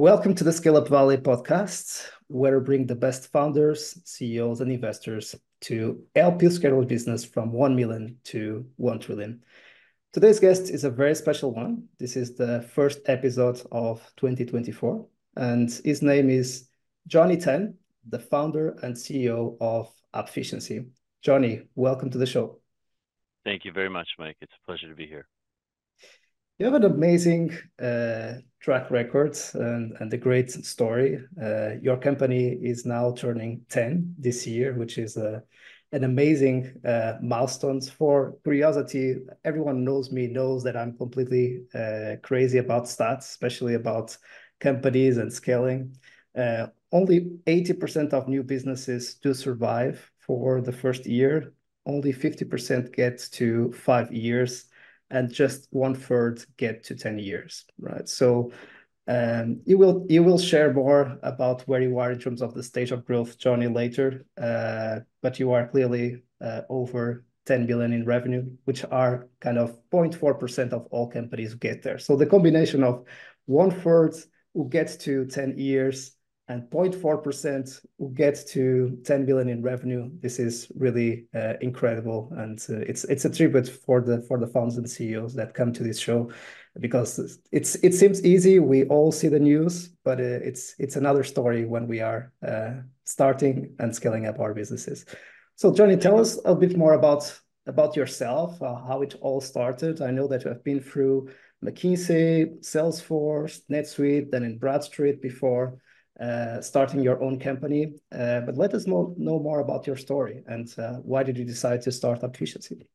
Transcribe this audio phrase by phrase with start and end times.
[0.00, 4.72] Welcome to the Scale Up Valley podcast, where we bring the best founders, CEOs, and
[4.72, 9.44] investors to help you scale your business from 1 million to 1 trillion.
[10.14, 11.84] Today's guest is a very special one.
[11.98, 16.70] This is the first episode of 2024, and his name is
[17.06, 17.74] Johnny Than,
[18.08, 20.86] the founder and CEO of Appficiency.
[21.20, 22.58] Johnny, welcome to the show.
[23.44, 24.38] Thank you very much, Mike.
[24.40, 25.28] It's a pleasure to be here.
[26.60, 31.18] You have an amazing uh, track record and, and a great story.
[31.42, 35.42] Uh, your company is now turning 10 this year, which is a
[35.92, 39.16] an amazing uh, milestones for curiosity.
[39.42, 44.16] Everyone knows me, knows that I'm completely uh, crazy about stats, especially about
[44.60, 45.96] companies and scaling.
[46.36, 51.54] Uh, only 80% of new businesses do survive for the first year.
[51.86, 54.66] Only 50% get to five years,
[55.10, 58.08] and just one third get to 10 years, right?
[58.08, 58.52] So
[59.08, 62.62] um, you will you will share more about where you are in terms of the
[62.62, 64.24] stage of growth, Johnny, later.
[64.40, 69.76] Uh, but you are clearly uh, over 10 billion in revenue, which are kind of
[69.90, 71.98] 0.4% of all companies who get there.
[71.98, 73.04] So the combination of
[73.46, 74.14] one third
[74.54, 76.12] who gets to 10 years
[76.50, 80.10] and 0.4% who get to 10 billion in revenue.
[80.20, 84.48] This is really uh, incredible, and uh, it's it's a tribute for the for the
[84.48, 86.28] founders and CEOs that come to this show,
[86.80, 88.58] because it's it seems easy.
[88.58, 92.72] We all see the news, but uh, it's it's another story when we are uh,
[93.04, 95.04] starting and scaling up our businesses.
[95.54, 97.32] So, Johnny, tell us a bit more about
[97.66, 100.02] about yourself, uh, how it all started.
[100.02, 101.28] I know that you have been through
[101.64, 105.78] McKinsey, Salesforce, NetSuite, Dun & Bradstreet before
[106.60, 107.94] starting your own company.
[108.12, 111.44] Uh, but let us know, know more about your story and uh, why did you
[111.44, 112.86] decide to start Appficiency?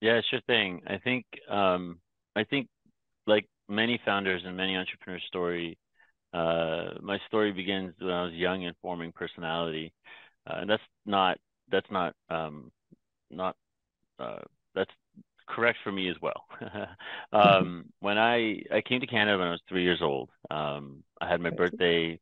[0.00, 0.82] Yeah, sure thing.
[0.86, 1.98] I think um,
[2.34, 2.68] I think
[3.26, 5.78] like many founders and many entrepreneurs' story,
[6.32, 9.92] uh, my story begins when I was young and forming personality,
[10.48, 11.38] uh, and that's not
[11.70, 12.70] that's not um,
[13.30, 13.56] not
[14.18, 14.40] uh,
[14.74, 14.90] that's
[15.48, 16.44] correct for me as well.
[17.32, 21.28] um, when I I came to Canada when I was three years old, um, I
[21.28, 22.18] had my birthday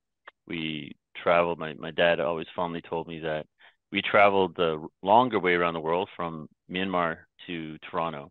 [0.46, 1.58] we traveled.
[1.58, 3.46] My, my dad always fondly told me that
[3.92, 8.30] we traveled the longer way around the world from Myanmar to Toronto.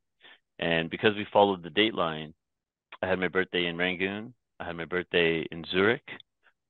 [0.59, 2.34] And because we followed the date line,
[3.02, 6.07] I had my birthday in Rangoon, I had my birthday in Zurich,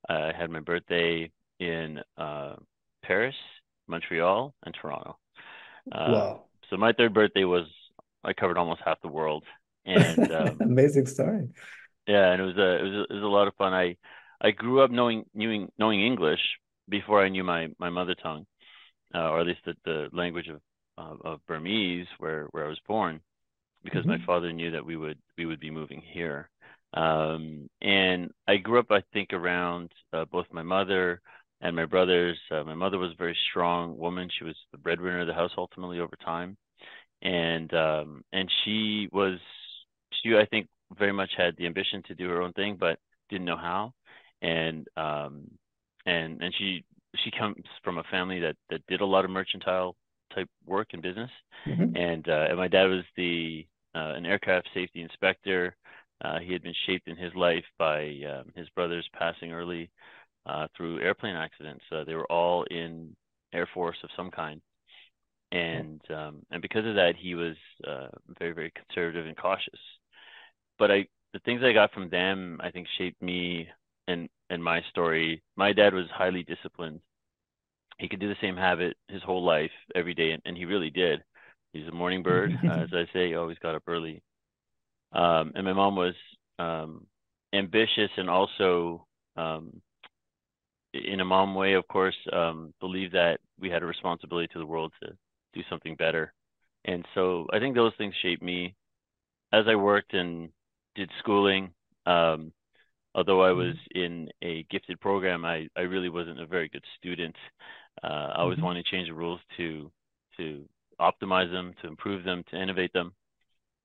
[0.08, 2.56] I had my birthday in uh,
[3.02, 3.34] Paris,
[3.86, 5.18] Montreal, and Toronto.
[5.92, 6.42] Uh, wow.
[6.70, 7.66] So my third birthday was
[8.24, 9.44] I covered almost half the world.
[9.84, 11.48] And um, amazing story.
[12.06, 13.72] Yeah, and it was a it was a, it was a lot of fun.
[13.72, 13.96] I
[14.40, 16.40] I grew up knowing knowing knowing English
[16.88, 18.46] before I knew my my mother tongue,
[19.14, 20.60] uh, or at least the, the language of
[20.98, 23.20] uh, of Burmese, where where I was born,
[23.82, 24.20] because mm-hmm.
[24.20, 26.50] my father knew that we would we would be moving here.
[26.94, 31.20] Um, and I grew up, I think, around uh, both my mother
[31.60, 32.38] and my brothers.
[32.50, 35.52] Uh, my mother was a very strong woman; she was the breadwinner of the house
[35.56, 36.56] ultimately over time,
[37.22, 39.38] and um, and she was
[40.22, 43.46] she I think very much had the ambition to do her own thing, but didn't
[43.46, 43.92] know how
[44.44, 45.50] and um,
[46.06, 46.84] and and she
[47.24, 49.96] she comes from a family that that did a lot of mercantile
[50.34, 51.30] type work and business,
[51.66, 51.96] mm-hmm.
[51.96, 55.74] and uh, and my dad was the uh, an aircraft safety inspector.
[56.24, 59.90] Uh, he had been shaped in his life by um, his brothers passing early
[60.46, 61.84] uh, through airplane accidents.
[61.90, 63.14] Uh, they were all in
[63.52, 64.60] Air Force of some kind,
[65.52, 67.56] and um, and because of that, he was
[67.86, 69.80] uh, very very conservative and cautious.
[70.78, 73.68] But I the things I got from them, I think, shaped me
[74.08, 77.00] and and my story, my dad was highly disciplined.
[77.98, 80.90] He could do the same habit his whole life every day, and, and he really
[80.90, 81.22] did.
[81.72, 83.28] He's a morning bird, as I say.
[83.28, 84.22] He always got up early.
[85.12, 86.14] Um, and my mom was
[86.58, 87.06] um,
[87.54, 89.06] ambitious and also,
[89.36, 89.80] um,
[90.92, 94.66] in a mom way, of course, um, believed that we had a responsibility to the
[94.66, 95.10] world to
[95.52, 96.32] do something better.
[96.84, 98.74] And so I think those things shaped me
[99.52, 100.50] as I worked and
[100.94, 101.72] did schooling.
[102.06, 102.52] Um,
[103.14, 104.00] although I was mm-hmm.
[104.00, 107.36] in a gifted program, I, I really wasn't a very good student.
[108.02, 108.66] Uh, I always mm-hmm.
[108.66, 109.90] wanted to change the rules to
[110.36, 110.64] to
[111.00, 113.14] optimize them, to improve them, to innovate them.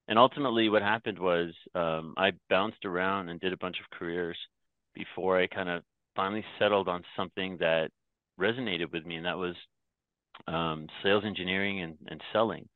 [0.08, 4.38] And ultimately, what happened was um, I bounced around and did a bunch of careers
[4.96, 5.84] before I kind of
[6.16, 7.92] finally settled on something that
[8.40, 9.56] resonated with me, and that was
[10.48, 12.68] um, sales engineering and, and selling.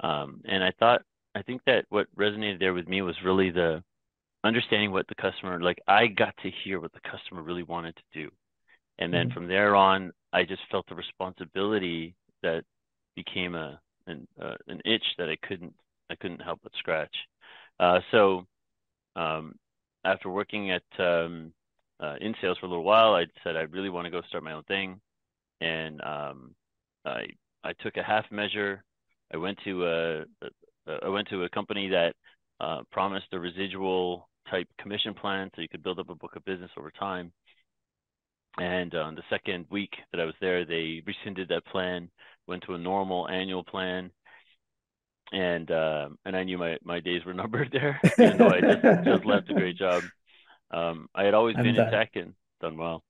[0.00, 1.00] Um, and I thought,
[1.34, 3.82] I think that what resonated there with me was really the
[4.46, 8.22] understanding what the customer like i got to hear what the customer really wanted to
[8.22, 8.30] do
[8.98, 9.34] and then mm-hmm.
[9.34, 12.62] from there on i just felt the responsibility that
[13.14, 15.74] became a an, uh, an itch that i couldn't
[16.10, 17.14] i couldn't help but scratch
[17.80, 18.46] uh, so
[19.16, 19.54] um,
[20.04, 21.52] after working at um,
[22.00, 23.14] uh, in sales for a little while.
[23.14, 25.00] I said I really want to go start my own thing,
[25.60, 26.54] and um,
[27.04, 27.26] I
[27.64, 28.84] I took a half measure.
[29.32, 32.14] I went to a, a I went to a company that
[32.60, 36.44] uh, promised a residual type commission plan, so you could build up a book of
[36.44, 37.32] business over time.
[38.58, 42.10] And on uh, the second week that I was there, they rescinded that plan,
[42.46, 44.10] went to a normal annual plan,
[45.32, 49.04] and uh, and I knew my my days were numbered there, even though I just,
[49.04, 50.02] just left a great job.
[50.70, 51.86] Um, I had always I'm been done.
[51.86, 53.02] in tech and done well.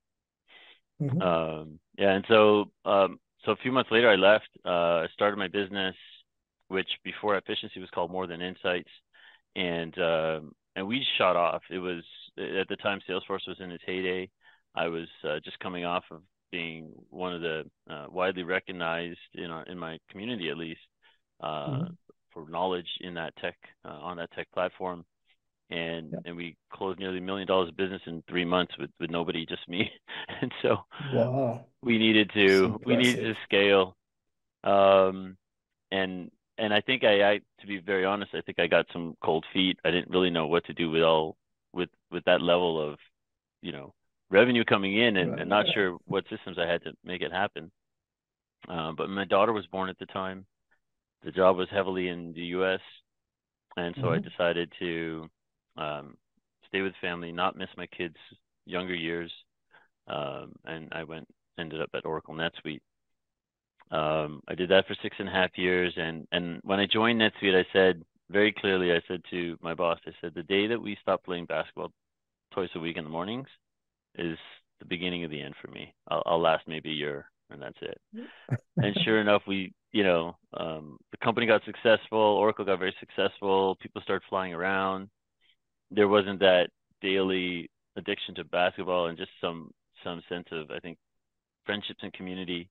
[1.01, 1.23] Mm-hmm.
[1.23, 4.49] Um, yeah, and so um, so a few months later, I left.
[4.65, 5.95] Uh, I started my business,
[6.69, 8.91] which before Appficiency was called More Than Insights,
[9.55, 10.41] and uh,
[10.77, 11.63] and we shot off.
[11.71, 12.05] It was
[12.39, 14.31] at the time Salesforce was in its heyday.
[14.75, 16.21] I was uh, just coming off of
[16.53, 20.81] being one of the uh, widely recognized in our, in my community at least
[21.43, 21.95] uh, mm-hmm.
[22.33, 25.05] for knowledge in that tech uh, on that tech platform
[25.71, 26.19] and yeah.
[26.25, 29.45] and we closed nearly a million dollars of business in three months with with nobody,
[29.47, 29.91] just me.
[30.41, 30.79] and so
[31.13, 31.65] wow.
[31.83, 33.97] we needed to we needed to scale.
[34.63, 35.37] Um,
[35.91, 39.17] and and I think I, I to be very honest, I think I got some
[39.23, 39.79] cold feet.
[39.85, 41.37] I didn't really know what to do with all
[41.73, 42.99] with with that level of
[43.63, 43.95] you know
[44.31, 45.41] revenue coming in and, right.
[45.41, 47.71] and not sure what systems I had to make it happen.
[48.69, 50.47] Um, but my daughter was born at the time.
[51.23, 52.81] The job was heavily in the U.S.,
[53.77, 54.15] and so mm-hmm.
[54.15, 55.29] I decided to
[55.77, 56.17] um,
[56.69, 58.17] stay with family, not miss my kids'
[58.65, 59.33] younger years.
[60.09, 62.81] Um, and I went, ended up at Oracle NetSuite.
[63.91, 65.95] Um, I did that for six and a half years.
[65.97, 69.99] And, and when I joined NetSuite, I said very clearly, I said to my boss,
[70.07, 71.93] I said, the day that we stop playing basketball
[72.53, 73.49] twice a week in the mornings
[74.17, 74.39] is
[74.81, 75.95] the beginning of the end for me.
[76.09, 78.01] I'll, I'll last maybe a year and that's it.
[78.77, 82.19] and sure enough, we, you know, um, the company got successful.
[82.19, 83.77] Oracle got very successful.
[83.77, 85.09] People started flying around
[85.91, 86.69] there wasn't that
[87.01, 89.73] daily addiction to basketball and just some
[90.05, 90.99] some sense of I think
[91.65, 92.69] friendships and community.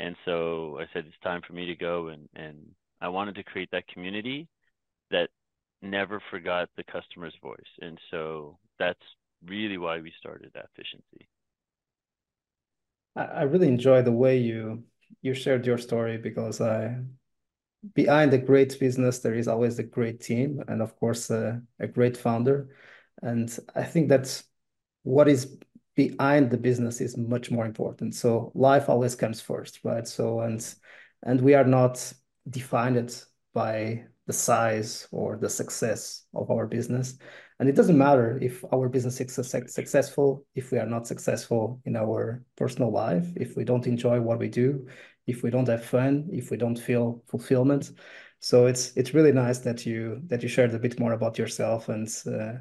[0.00, 2.56] And so I said it's time for me to go and and
[3.00, 4.48] I wanted to create that community
[5.10, 5.28] that
[5.82, 7.72] never forgot the customer's voice.
[7.80, 9.00] And so that's
[9.46, 11.28] really why we started Appficiency.
[13.16, 14.84] I really enjoy the way you
[15.22, 17.02] you shared your story because I
[17.94, 21.86] behind a great business, there is always a great team and, of course, uh, a
[21.86, 22.76] great founder.
[23.22, 24.44] And I think that's
[25.02, 25.58] what is
[26.08, 28.14] behind the business is much more important.
[28.14, 30.06] So life always comes first, right?
[30.06, 30.60] So and
[31.22, 31.94] and we are not
[32.48, 37.18] defined by the size or the success of our business.
[37.58, 41.96] And it doesn't matter if our business is successful, if we are not successful in
[41.96, 44.86] our personal life, if we don't enjoy what we do,
[45.26, 47.92] if we don't have fun, if we don't feel fulfillment.
[48.40, 51.90] So it's it's really nice that you that you shared a bit more about yourself,
[51.90, 52.54] and uh,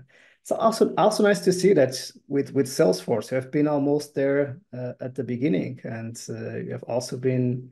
[0.50, 4.60] it's also also nice to see that with with Salesforce you have been almost there
[4.74, 7.72] uh, at the beginning, and uh, you have also been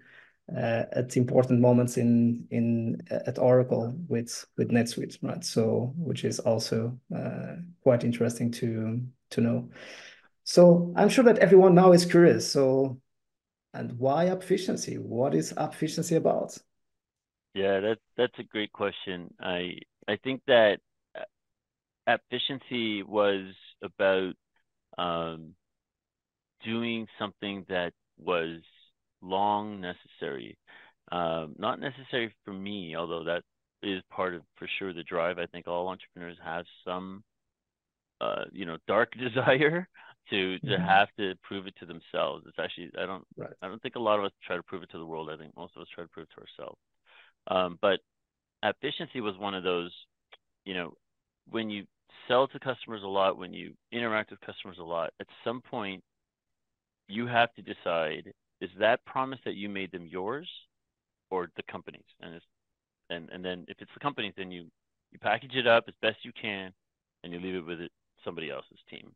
[0.55, 5.43] uh, at important moments in in at Oracle with with NetSuite, right?
[5.43, 9.01] So which is also uh, quite interesting to
[9.31, 9.69] to know.
[10.43, 12.51] So I'm sure that everyone now is curious.
[12.51, 13.01] So
[13.73, 14.99] and why Appficiency?
[14.99, 16.55] What is Appficiency about?
[17.55, 19.33] Yeah, that that's a great question.
[19.39, 20.86] I I think that uh,
[22.07, 24.33] Appficiency was about
[24.97, 25.53] um,
[26.63, 28.61] doing something that was
[29.21, 30.57] long necessary,
[31.11, 33.43] um, not necessary for me, although that
[33.83, 35.37] is part of for sure the drive.
[35.37, 37.23] I think all entrepreneurs have some,
[38.21, 39.87] uh, you know, dark desire
[40.29, 40.83] to to mm-hmm.
[40.83, 42.45] have to prove it to themselves.
[42.47, 43.53] It's actually I don't right.
[43.61, 45.29] I don't think a lot of us try to prove it to the world.
[45.29, 46.79] I think most of us try to prove it to ourselves.
[47.49, 47.99] Um, but
[48.63, 49.91] Appficiency was one of those,
[50.65, 50.93] you know,
[51.49, 51.85] when you
[52.27, 56.03] sell to customers a lot, when you interact with customers a lot, at some point
[57.07, 60.49] you have to decide is that promise that you made them yours
[61.29, 62.45] or the company's and it's
[63.09, 64.65] and and then if it's the company's then you
[65.11, 66.73] you package it up as best you can
[67.23, 67.91] and you leave it with it
[68.25, 69.13] somebody else's team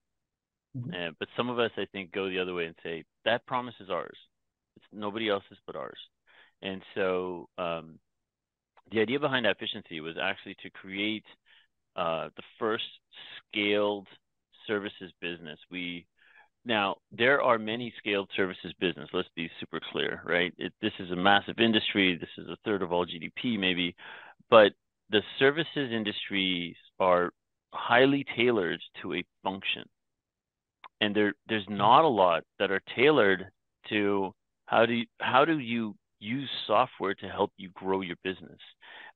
[0.77, 0.93] Mm-hmm.
[0.93, 3.75] And, but some of us, I think, go the other way and say that promise
[3.79, 4.17] is ours.
[4.77, 5.97] It's nobody else's but ours.
[6.61, 7.99] And so um,
[8.91, 11.25] the idea behind that Appficiency was actually to create
[11.95, 12.83] uh, the first
[13.47, 14.07] scaled
[14.67, 15.59] services business.
[15.69, 16.05] We
[16.65, 19.09] now there are many scaled services business.
[19.13, 20.53] Let's be super clear, right?
[20.57, 22.17] It, this is a massive industry.
[22.17, 23.95] This is a third of all GDP, maybe,
[24.49, 24.73] but
[25.09, 27.31] the services industries are
[27.73, 29.83] highly tailored to a function
[31.01, 33.47] and there there's not a lot that are tailored
[33.89, 34.33] to
[34.67, 38.59] how do you, how do you use software to help you grow your business.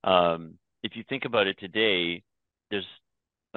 [0.03, 2.23] Um, if you think about it today,
[2.69, 2.85] there's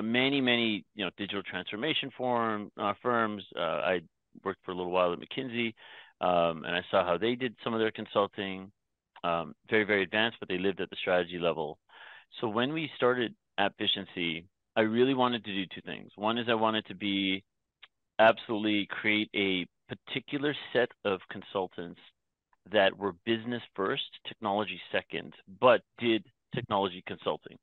[0.00, 3.42] many, many, you know, digital transformation form, uh, firms.
[3.56, 4.00] Uh, I
[4.44, 5.74] worked for a little while at McKinsey,
[6.20, 8.70] um, and I saw how they did some of their consulting.
[9.24, 11.78] Um, very, very advanced, but they lived at the strategy level.
[12.40, 14.44] So when we started Appficiency,
[14.76, 16.12] I really wanted to do two things.
[16.14, 17.42] One is I wanted to be
[18.20, 22.00] absolutely create a particular set of consultants
[22.70, 26.24] that were business first, technology second, but did
[26.54, 27.56] technology consulting.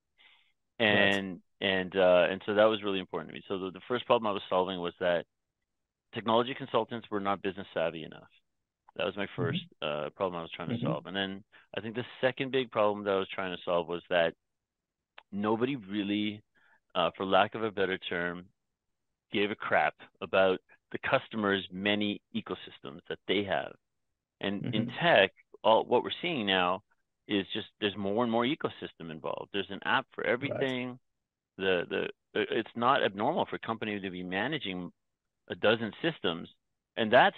[0.78, 1.70] And right.
[1.70, 3.44] and uh, and so that was really important to me.
[3.48, 5.26] So the, the first problem I was solving was that
[6.14, 8.28] technology consultants were not business savvy enough.
[8.96, 10.06] That was my 1st mm-hmm.
[10.08, 10.86] uh, problem I was trying to mm-hmm.
[10.86, 11.06] solve.
[11.06, 11.44] And then
[11.78, 14.34] I think the second big problem that I was trying to solve was that
[15.32, 16.42] nobody really,
[16.96, 18.46] uh, for lack of a better term,
[19.34, 20.60] gave a crap about
[20.94, 23.74] the customer's many ecosystems that they have.
[24.40, 24.74] And mm-hmm.
[24.74, 26.82] in tech, all what we're seeing now
[27.28, 29.50] is just there's more and more ecosystem involved.
[29.54, 30.90] There's an app for everything.
[30.90, 30.98] Right.
[31.58, 34.92] The the it's not abnormal for a company to be managing
[35.50, 36.50] a dozen systems,
[36.98, 37.38] and that's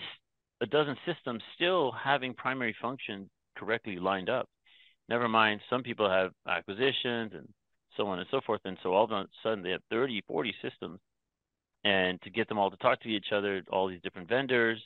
[0.62, 4.48] a dozen systems still having primary functions correctly lined up.
[5.10, 7.48] Never mind, some people have acquisitions and
[7.96, 8.62] so on and so forth.
[8.66, 11.00] And so all of a sudden they have 30, 40 systems.
[11.84, 14.82] And to get them all to talk to each other, all these different vendors,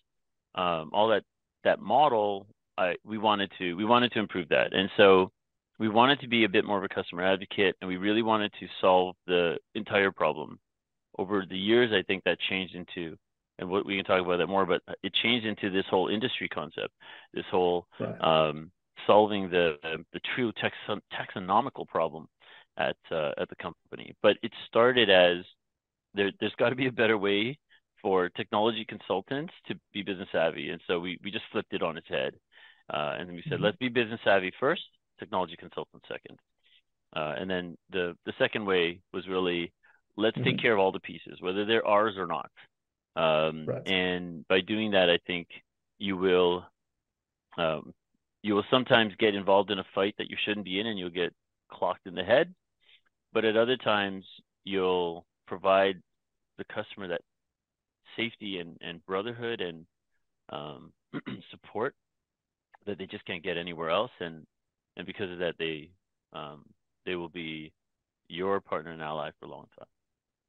[0.55, 1.23] um, all that
[1.63, 2.47] that model,
[2.81, 4.73] I, we wanted to we wanted to improve that.
[4.73, 5.31] And so
[5.79, 8.51] we wanted to be a bit more of a customer advocate, and we really wanted
[8.59, 10.59] to solve the entire problem.
[11.17, 13.17] Over the years, I think that changed into,
[13.59, 16.47] and what we can talk about that more, but it changed into this whole industry
[16.47, 16.93] concept,
[17.33, 18.19] this whole right.
[18.21, 18.71] um,
[19.05, 19.75] solving the
[20.13, 22.27] the true taxon- taxonomical problem
[22.77, 24.15] at uh, at the company.
[24.23, 25.45] But it started as
[26.15, 27.57] there, there's got to be a better way
[28.01, 31.97] for technology consultants to be business savvy, and so we we just flipped it on
[31.97, 32.33] its head,
[32.93, 33.65] uh, and we said mm-hmm.
[33.65, 34.83] let's be business savvy first,
[35.19, 36.39] technology consultant second,
[37.15, 39.71] uh, and then the the second way was really
[40.17, 40.45] let's mm-hmm.
[40.45, 42.49] take care of all the pieces, whether they're ours or not.
[43.15, 43.87] Um, right.
[43.87, 45.47] And by doing that, I think
[45.99, 46.65] you will
[47.57, 47.93] um,
[48.41, 51.09] you will sometimes get involved in a fight that you shouldn't be in, and you'll
[51.09, 51.33] get
[51.69, 52.53] clocked in the head
[53.33, 54.25] but at other times
[54.63, 56.01] you'll provide
[56.57, 57.21] the customer that
[58.15, 59.85] safety and, and brotherhood and
[60.49, 60.91] um,
[61.51, 61.95] support
[62.85, 64.45] that they just can't get anywhere else and
[64.97, 65.91] and because of that they
[66.33, 66.63] um,
[67.05, 67.73] they will be
[68.27, 69.87] your partner and ally for a long time.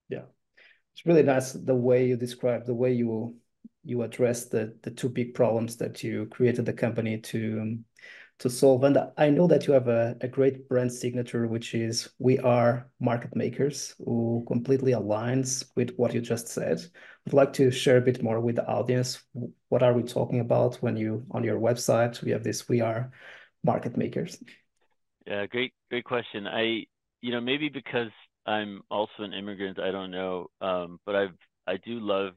[0.08, 0.22] Yeah.
[0.94, 3.36] It's really nice the way you describe the way you
[3.84, 7.84] you address the the two big problems that you created the company to um,
[8.42, 8.84] to solve.
[8.84, 12.90] And I know that you have a, a great brand signature, which is we are
[13.00, 16.80] market makers, who completely aligns with what you just said.
[17.26, 19.22] I'd like to share a bit more with the audience.
[19.68, 23.12] What are we talking about when you on your website we have this we are
[23.64, 24.38] market makers?
[25.26, 26.48] Yeah, great, great question.
[26.48, 26.84] I,
[27.20, 28.10] you know, maybe because
[28.44, 32.32] I'm also an immigrant, I don't know, um, but I've I do love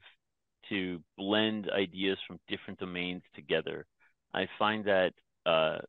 [0.69, 3.87] to blend ideas from different domains together.
[4.35, 5.13] I find that
[5.45, 5.79] uh,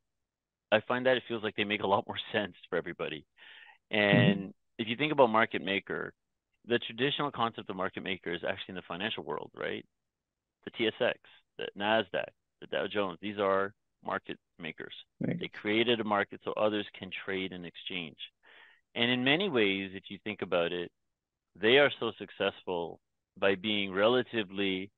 [0.71, 3.25] I find that it feels like they make a lot more sense for everybody.
[3.91, 4.07] Mm-hmm.
[4.07, 4.49] And mm-hmm.
[4.79, 6.13] if you think about market maker,
[6.67, 9.85] the traditional concept of market maker is actually in the financial world, right?
[10.65, 11.13] The TSX,
[11.57, 13.73] the Nasdaq, the Dow Jones, these are
[14.05, 14.93] market makers.
[15.25, 15.39] Right.
[15.39, 18.17] They created a market so others can trade and exchange.
[18.95, 20.91] And in many ways, if you think about it,
[21.59, 22.99] they are so successful
[23.39, 24.91] by being relatively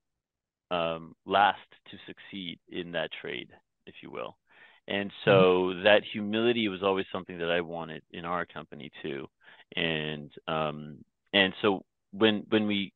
[0.71, 1.59] um, last
[1.91, 3.49] to succeed in that trade,
[3.85, 4.37] if you will.
[4.89, 5.83] And so mm-hmm.
[5.83, 9.27] that humility was always something that I wanted in our company too.
[9.75, 12.91] And um, and so when when we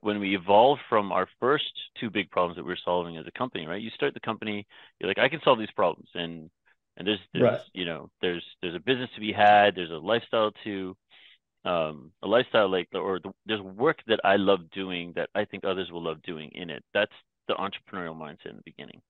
[0.00, 3.38] when we evolved from our first two big problems that we are solving as a
[3.38, 3.80] company, right?
[3.80, 4.66] You start the company,
[4.98, 6.50] you're like, I can solve these problems, and
[6.96, 7.60] and there's, there's right.
[7.72, 10.96] you know there's there's a business to be had, there's a lifestyle to
[11.64, 15.64] um, a lifestyle like or the, there's work that I love doing that I think
[15.64, 16.82] others will love doing in it.
[16.92, 17.12] That's
[17.46, 19.00] the entrepreneurial mindset in the beginning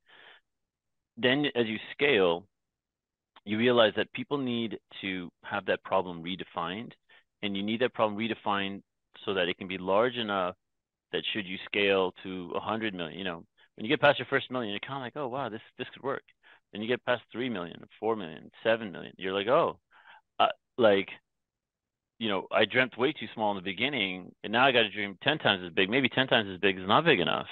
[1.19, 2.47] then as you scale,
[3.45, 6.93] you realize that people need to have that problem redefined,
[7.43, 8.83] and you need that problem redefined
[9.25, 10.55] so that it can be large enough
[11.13, 13.45] that should you scale to 100 million, you know,
[13.79, 15.87] when you get past your first million, you're kind of like, oh wow, this this
[15.95, 16.25] could work.
[16.73, 19.13] Then you get past three million, four million, seven million.
[19.17, 19.79] You're like, oh,
[20.41, 21.09] uh, like,
[22.19, 24.91] you know, I dreamt way too small in the beginning, and now I got to
[24.91, 25.89] dream ten times as big.
[25.89, 27.47] Maybe ten times as big is not big enough.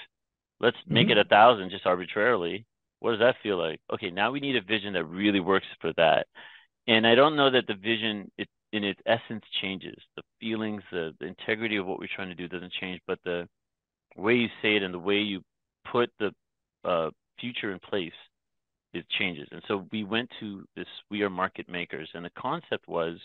[0.58, 0.94] Let's mm-hmm.
[0.94, 2.66] make it a thousand just arbitrarily,
[3.00, 3.80] what does that feel like?
[3.92, 6.26] Okay, now we need a vision that really works for that.
[6.86, 9.96] And I don't know that the vision it, in its essence changes.
[10.16, 13.48] The feelings, the, the integrity of what we're trying to do doesn't change, but the
[14.16, 15.42] way you say it and the way you
[15.90, 16.32] put the
[16.84, 18.12] uh, future in place
[18.92, 19.48] it changes.
[19.52, 23.18] And so we went to this we are market makers and the concept was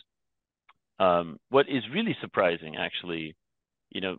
[0.99, 3.35] um, what is really surprising, actually,
[3.89, 4.17] you know,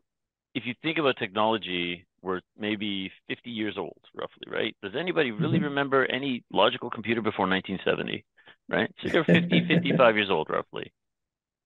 [0.54, 4.76] if you think about technology, we're maybe 50 years old, roughly, right?
[4.82, 5.66] Does anybody really mm-hmm.
[5.66, 8.24] remember any logical computer before 1970?
[8.68, 10.92] Right, so they're 50, 55 years old, roughly.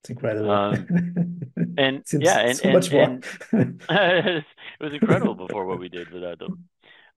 [0.03, 0.51] It's incredible.
[0.51, 1.41] Um,
[1.79, 4.45] and yeah, and, so and, much and, and it
[4.81, 6.69] was incredible before what we did without them.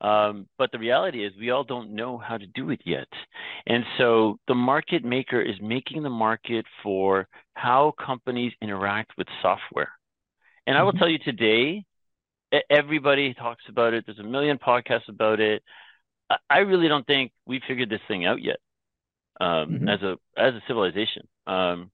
[0.02, 3.08] Um, but the reality is, we all don't know how to do it yet.
[3.68, 9.92] And so the market maker is making the market for how companies interact with software.
[10.66, 11.00] And I will mm-hmm.
[11.00, 11.86] tell you today,
[12.70, 14.06] everybody talks about it.
[14.06, 15.64] There's a million podcasts about it.
[16.50, 18.58] I really don't think we figured this thing out yet
[19.42, 19.90] um, mm-hmm.
[19.90, 21.28] as a as a civilization.
[21.48, 21.90] Um,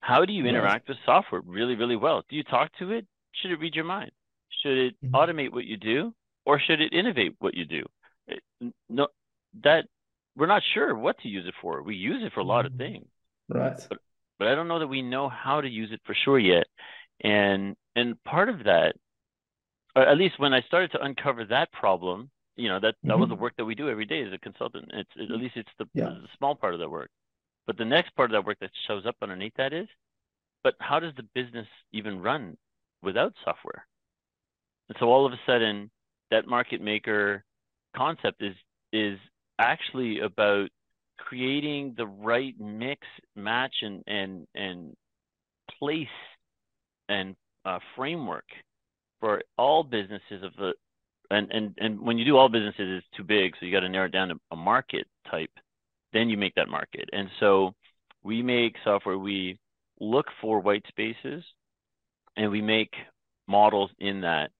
[0.00, 2.22] how do you interact with software really, really well?
[2.28, 3.06] Do you talk to it?
[3.32, 4.12] Should it read your mind?
[4.62, 5.14] Should it mm-hmm.
[5.14, 6.14] automate what you do?
[6.46, 7.84] or should it innovate what you do?
[8.28, 8.40] It,
[8.88, 9.08] no,
[9.64, 9.86] that
[10.36, 11.82] we're not sure what to use it for.
[11.82, 12.94] We use it for a lot of mm-hmm.
[12.94, 13.06] things,
[13.48, 13.76] right?
[13.88, 13.98] But
[14.38, 16.66] but I don't know that we know how to use it for sure yet.
[17.22, 18.94] And and part of that,
[19.96, 23.20] or at least when I started to uncover that problem, you know that that mm-hmm.
[23.20, 24.90] was the work that we do every day as a consultant.
[24.92, 26.04] It's it, at least it's the, yeah.
[26.04, 27.10] the small part of that work.
[27.66, 29.88] But the next part of that work that shows up underneath that is,
[30.62, 32.56] but how does the business even run
[33.02, 33.86] without software?
[34.88, 35.90] And so all of a sudden,
[36.30, 37.44] that market maker
[37.96, 38.54] concept is
[38.92, 39.18] is
[39.58, 40.68] actually about
[41.18, 44.94] creating the right mix, match, and and and
[45.78, 46.06] place
[47.08, 47.34] and
[47.64, 48.44] uh, framework
[49.20, 50.72] for all businesses of the
[51.30, 53.88] and and and when you do all businesses, it's too big, so you got to
[53.88, 55.50] narrow it down to a market type.
[56.12, 57.74] Then you make that market, and so
[58.22, 59.18] we make software.
[59.18, 59.58] We
[60.00, 61.44] look for white spaces,
[62.36, 62.94] and we make
[63.48, 64.50] models in that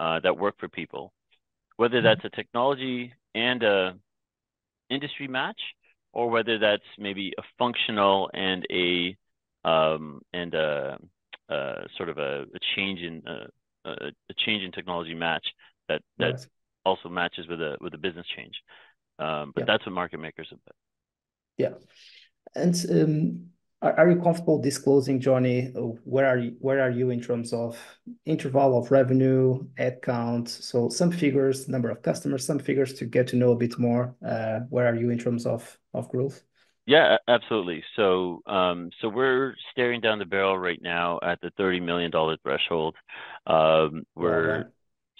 [0.00, 1.12] uh, that work for people
[1.76, 3.94] whether that's a technology and a
[4.90, 5.60] industry match,
[6.12, 9.16] or whether that's maybe a functional and a
[9.68, 10.98] um, and a,
[11.48, 13.46] a, sort of a, a change in uh,
[13.90, 15.46] a, a, change in technology match
[15.88, 16.46] that that yes.
[16.84, 18.54] also matches with a with a business change.
[19.18, 19.64] Um, but yeah.
[19.66, 20.76] that's what market makers about.
[21.56, 21.74] Yeah,
[22.54, 23.46] and um,
[23.82, 25.66] are you comfortable disclosing, Johnny,
[26.04, 27.78] where are you, where are you in terms of
[28.24, 30.48] interval of revenue, head count?
[30.48, 34.16] So some figures, number of customers, some figures to get to know a bit more.
[34.26, 36.42] Uh, where are you in terms of of growth?
[36.86, 37.82] Yeah, absolutely.
[37.96, 42.36] So, um, so we're staring down the barrel right now at the thirty million dollar
[42.42, 42.94] threshold.
[43.46, 44.68] Um, we're yeah,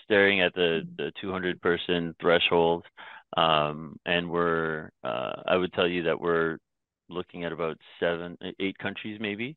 [0.05, 2.85] staring at the the two hundred person threshold,
[3.37, 6.59] um, and we're uh, I would tell you that we're
[7.09, 9.57] looking at about seven, eight countries maybe.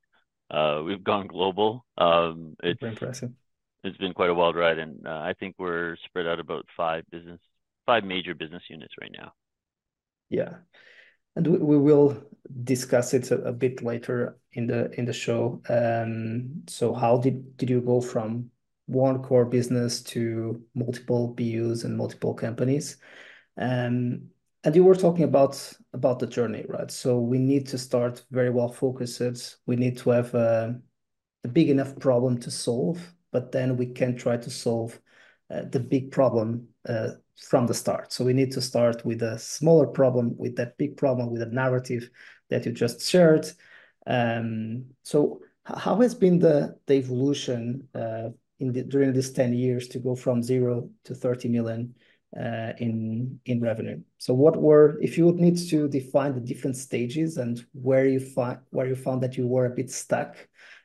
[0.50, 1.86] Uh, we've gone global.
[1.98, 3.32] Um, it's impressive.
[3.84, 7.06] It's been quite a wild ride, and uh, I think we're spread out about five
[7.12, 7.39] business,
[7.86, 9.34] five major business units right now.
[10.30, 10.58] Yeah,
[11.35, 12.21] and we, we will
[12.63, 15.61] discuss it a, a, bit later in the in the show.
[15.69, 18.49] Um, so how did did you go from
[18.87, 22.97] one core business to multiple BUs and multiple companies?
[23.57, 24.29] Um,
[24.63, 26.91] and you were talking about about the journey, right?
[26.91, 29.57] So we need to start very well focused.
[29.65, 30.79] We need to have a,
[31.43, 32.99] a big enough problem to solve,
[33.31, 34.99] but then we can try to solve
[35.49, 37.11] uh, the big problem uh,
[37.47, 38.12] from the start.
[38.12, 41.47] So we need to start with a smaller problem, with that big problem, with a
[41.47, 42.10] narrative
[42.49, 43.47] that you just shared.
[44.06, 49.88] Um, so how has been the the evolution uh, in the, during these ten years
[49.89, 51.93] to go from zero to thirty million?
[52.38, 54.02] uh, in in revenue.
[54.17, 58.19] So what were if you would need to define the different stages and where you
[58.19, 60.36] find where you found that you were a bit stuck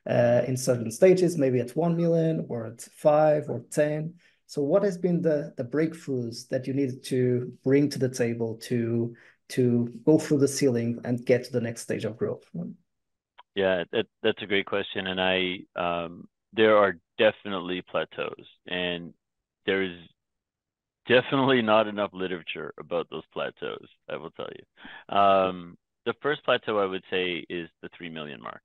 [0.08, 4.14] uh, in certain stages, maybe at one million or at five or ten.
[4.54, 8.54] So what has been the the breakthroughs that you needed to bring to the table
[8.68, 9.12] to
[9.48, 12.44] to go through the ceiling and get to the next stage of growth?
[13.56, 15.38] Yeah, that, that's a great question, and I
[15.74, 19.12] um, there are definitely plateaus, and
[19.66, 19.98] there's
[21.08, 23.88] definitely not enough literature about those plateaus.
[24.08, 25.16] I will tell you.
[25.16, 28.62] Um, the first plateau I would say is the three million mark,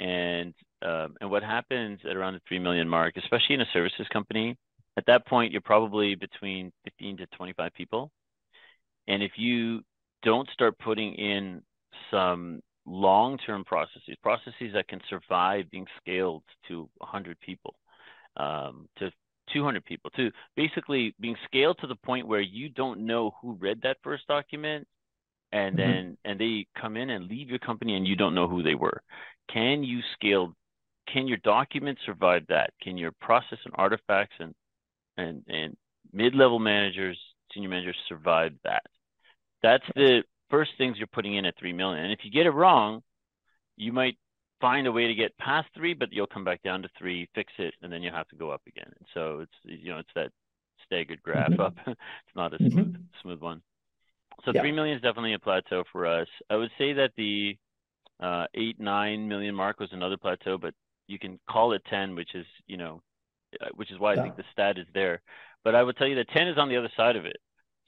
[0.00, 4.08] and um, and what happens at around the three million mark, especially in a services
[4.12, 4.56] company,
[4.96, 8.10] at that point you're probably between 15 to 25 people,
[9.08, 9.80] and if you
[10.22, 11.62] don't start putting in
[12.10, 17.74] some long-term processes, processes that can survive being scaled to 100 people,
[18.36, 19.10] um, to
[19.52, 23.80] 200 people to basically being scaled to the point where you don't know who read
[23.82, 24.86] that first document
[25.52, 25.90] and mm-hmm.
[25.90, 28.74] then and they come in and leave your company and you don't know who they
[28.74, 29.02] were.
[29.52, 30.54] Can you scale
[31.08, 32.72] can your document survive that?
[32.80, 34.54] Can your process and artifacts and
[35.20, 35.76] and and
[36.12, 37.18] mid-level managers
[37.52, 38.82] senior managers survive that
[39.62, 42.50] that's the first things you're putting in at 3 million and if you get it
[42.50, 43.02] wrong
[43.76, 44.16] you might
[44.60, 47.52] find a way to get past three, but you'll come back down to three, fix
[47.58, 48.86] it, and then you have to go up again.
[48.86, 50.30] And so it's you know it's that
[50.84, 51.60] staggered graph mm-hmm.
[51.60, 51.74] up.
[51.86, 52.72] it's not a mm-hmm.
[52.72, 53.62] smooth smooth one.
[54.44, 54.60] So yeah.
[54.60, 56.28] three million is definitely a plateau for us.
[56.48, 57.56] I would say that the
[58.20, 60.74] uh, eight nine million mark was another plateau, but
[61.06, 63.02] you can call it ten, which is you know,
[63.74, 64.20] which is why yeah.
[64.20, 65.22] I think the stat is there.
[65.64, 67.36] But I would tell you that ten is on the other side of it.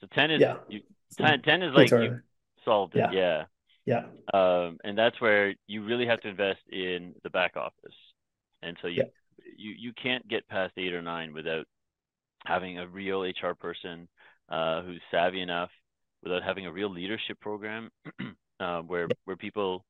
[0.01, 0.57] So ten is yeah.
[0.67, 0.81] you,
[1.17, 2.19] 10, 10 is like you
[2.65, 3.05] solved it.
[3.11, 3.45] Yeah.
[3.85, 4.05] Yeah.
[4.33, 7.95] Um, and that's where you really have to invest in the back office.
[8.61, 9.03] And so you
[9.57, 11.65] you you can't get past eight or nine without
[12.45, 14.07] having a real HR person
[14.49, 15.69] uh, who's savvy enough,
[16.23, 17.89] without having a real leadership program
[18.59, 19.85] uh, where where people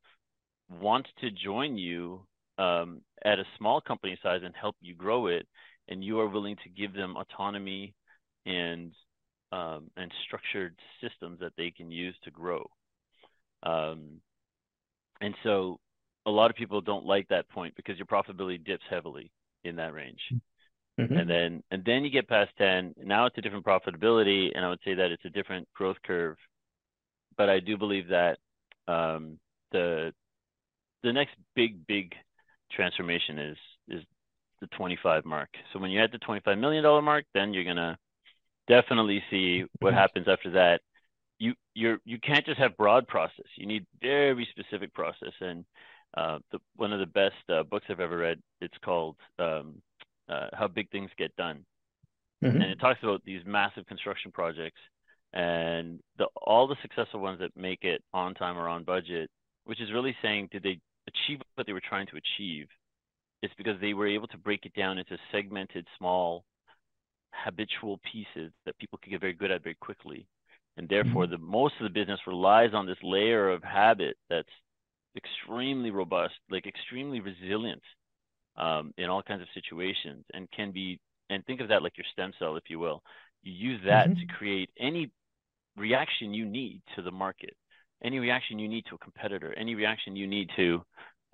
[0.69, 2.25] want to join you
[2.57, 5.47] um, at a small company size and help you grow it,
[5.87, 7.93] and you are willing to give them autonomy
[8.45, 8.91] and
[9.51, 12.65] um, and structured systems that they can use to grow.
[13.61, 14.19] Um,
[15.21, 15.79] and so
[16.25, 19.31] a lot of people don't like that point because your profitability dips heavily
[19.63, 20.19] in that range.
[20.99, 21.17] Mm-hmm.
[21.17, 22.93] And then and then you get past 10.
[23.03, 26.37] Now it's a different profitability, and I would say that it's a different growth curve.
[27.35, 28.37] But I do believe that
[28.87, 29.39] um,
[29.71, 30.13] the
[31.01, 32.13] the next big big
[32.75, 33.57] transformation is
[33.89, 34.03] is
[34.61, 35.49] the 25 mark.
[35.71, 37.97] So when you're at the 25 million dollar mark, then you're gonna
[38.67, 40.81] definitely see what happens after that
[41.43, 43.45] you you're you can't just have broad process.
[43.57, 45.33] You need very specific process.
[45.41, 45.65] And
[46.15, 49.81] uh, the, one of the best uh, books I've ever read, it's called um,
[50.29, 51.65] uh, How Big Things Get Done,
[52.43, 52.61] mm-hmm.
[52.61, 54.79] and it talks about these massive construction projects
[55.33, 59.29] and the all the successful ones that make it on time or on budget,
[59.65, 62.67] which is really saying did they achieve what they were trying to achieve?
[63.41, 66.45] is because they were able to break it down into segmented, small,
[67.33, 70.25] habitual pieces that people could get very good at very quickly
[70.77, 71.33] and therefore mm-hmm.
[71.33, 74.47] the most of the business relies on this layer of habit that's
[75.17, 77.81] extremely robust like extremely resilient
[78.57, 82.05] um, in all kinds of situations and can be and think of that like your
[82.11, 83.01] stem cell if you will
[83.41, 84.19] you use that mm-hmm.
[84.19, 85.09] to create any
[85.75, 87.55] reaction you need to the market
[88.03, 90.81] any reaction you need to a competitor any reaction you need to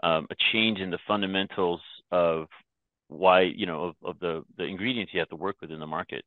[0.03, 2.47] um, a change in the fundamentals of
[3.07, 5.87] why you know of, of the the ingredients you have to work with in the
[5.87, 6.23] market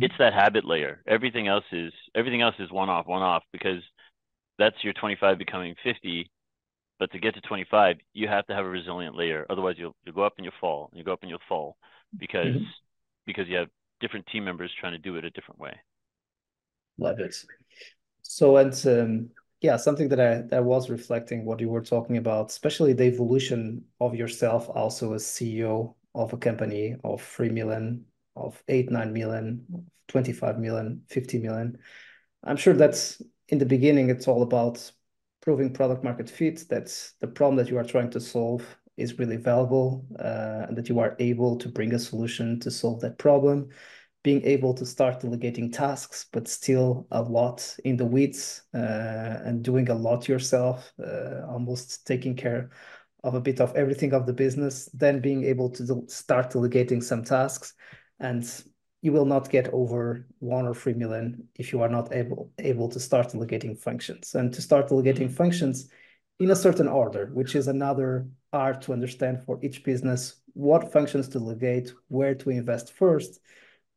[0.00, 1.02] it's that habit layer.
[1.06, 3.82] Everything else is everything else is one off, one off because
[4.58, 6.30] that's your 25 becoming 50.
[6.98, 9.44] But to get to 25, you have to have a resilient layer.
[9.50, 10.90] Otherwise, you'll you'll go up and you'll fall.
[10.94, 11.76] You go up and you'll fall
[12.18, 12.64] because mm-hmm.
[13.26, 13.68] because you have
[14.00, 15.74] different team members trying to do it a different way.
[16.98, 17.34] Love it.
[18.22, 19.30] So and um,
[19.62, 23.84] yeah, something that I that was reflecting what you were talking about, especially the evolution
[24.00, 29.66] of yourself also as CEO of a company of three million of 8, 9 million,
[30.08, 31.78] 25 million, 50 million.
[32.42, 34.90] I'm sure that's in the beginning, it's all about
[35.42, 38.64] proving product market fit, that the problem that you are trying to solve
[38.96, 43.00] is really valuable uh, and that you are able to bring a solution to solve
[43.00, 43.68] that problem.
[44.22, 48.78] Being able to start delegating tasks, but still a lot in the weeds uh,
[49.44, 52.70] and doing a lot yourself, uh, almost taking care
[53.24, 57.24] of a bit of everything of the business, then being able to start delegating some
[57.24, 57.74] tasks
[58.20, 58.64] and
[59.02, 62.88] you will not get over one or three million if you are not able able
[62.88, 65.36] to start delegating functions and to start delegating mm-hmm.
[65.36, 65.88] functions
[66.38, 71.28] in a certain order, which is another art to understand for each business what functions
[71.28, 73.40] to delegate, where to invest first,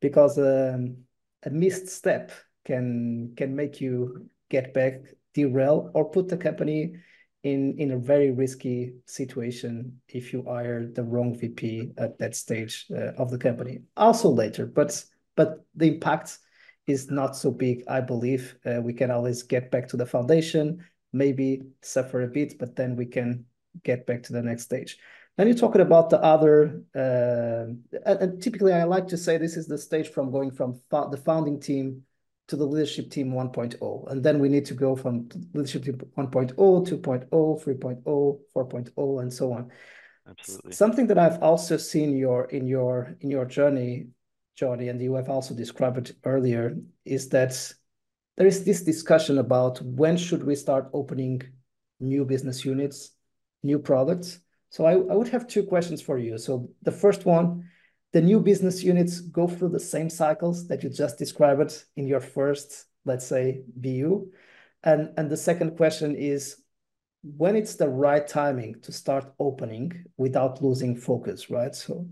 [0.02, 0.98] because um,
[1.44, 2.32] a missed step
[2.66, 5.02] can can make you get back,
[5.34, 6.94] derail, or put the company
[7.44, 12.88] in in a very risky situation if you hire the wrong VP at that stage
[12.92, 13.80] uh, of the company.
[13.96, 15.04] Also later, but
[15.36, 16.40] but the impact
[16.88, 17.84] is not so big.
[17.88, 22.58] I believe uh, we can always get back to the foundation, maybe suffer a bit,
[22.60, 23.46] but then we can
[23.84, 24.98] get back to the next stage.
[25.38, 27.72] Then you're talking about the other, uh,
[28.06, 31.22] and, and typically I like to say this is the stage from going from the
[31.24, 32.04] founding team
[32.48, 34.12] to the leadership team 1.0.
[34.12, 39.52] And then we need to go from leadership team 1.0, 2.0, 3.0, 4.0, and so
[39.52, 39.72] on.
[40.28, 40.72] Absolutely.
[40.72, 44.08] Something that I've also seen your in your in your journey,
[44.56, 47.74] Johnny, and you have also described it earlier, is that
[48.38, 51.42] there is this discussion about when should we start opening
[52.00, 53.12] new business units,
[53.64, 54.40] new products.
[54.76, 56.38] So I, I would have two questions for you.
[56.38, 57.64] So the first one
[58.12, 62.22] the new business units go through the same cycles that you just described in your
[62.22, 64.32] first, let's say, BU?
[64.84, 66.58] And, and the second question is,
[67.24, 71.76] when it's the right timing to start opening without losing focus, right?
[71.76, 72.08] So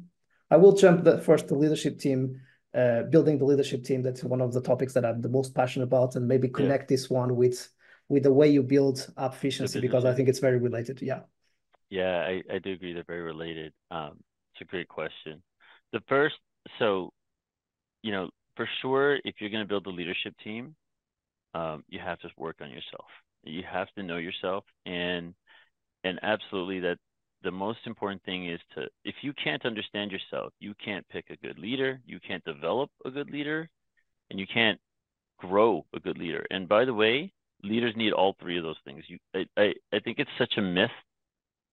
[0.50, 2.42] I will jump the first the leadership team,
[2.74, 4.02] uh, building the leadership team.
[4.02, 6.96] That's one of the topics that I'm the most passionate about, and maybe connect yeah.
[6.96, 7.70] this one with
[8.10, 11.02] with the way you build up Appficiency because I think it's very related.
[11.02, 11.22] Yeah.
[11.94, 12.94] Yeah, I, I do agree.
[12.94, 13.72] They're very related.
[13.92, 14.18] Um,
[14.54, 15.44] it's a great question.
[15.92, 16.36] The first,
[16.80, 17.12] so,
[18.04, 20.76] you know, for sure, if you're going to build a leadership team,
[21.56, 23.08] um, you have to work on yourself.
[23.44, 25.34] You have to know yourself, and
[26.04, 26.98] and absolutely that
[27.44, 31.38] the most important thing is to if you can't understand yourself, you can't pick a
[31.38, 33.70] good leader, you can't develop a good leader,
[34.32, 34.80] and you can't
[35.40, 36.46] grow a good leader.
[36.52, 39.04] And by the way, leaders need all three of those things.
[39.08, 40.92] You, I, I, I think it's such a myth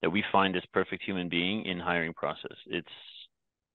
[0.03, 2.57] that we find this perfect human being in hiring process.
[2.67, 2.89] It's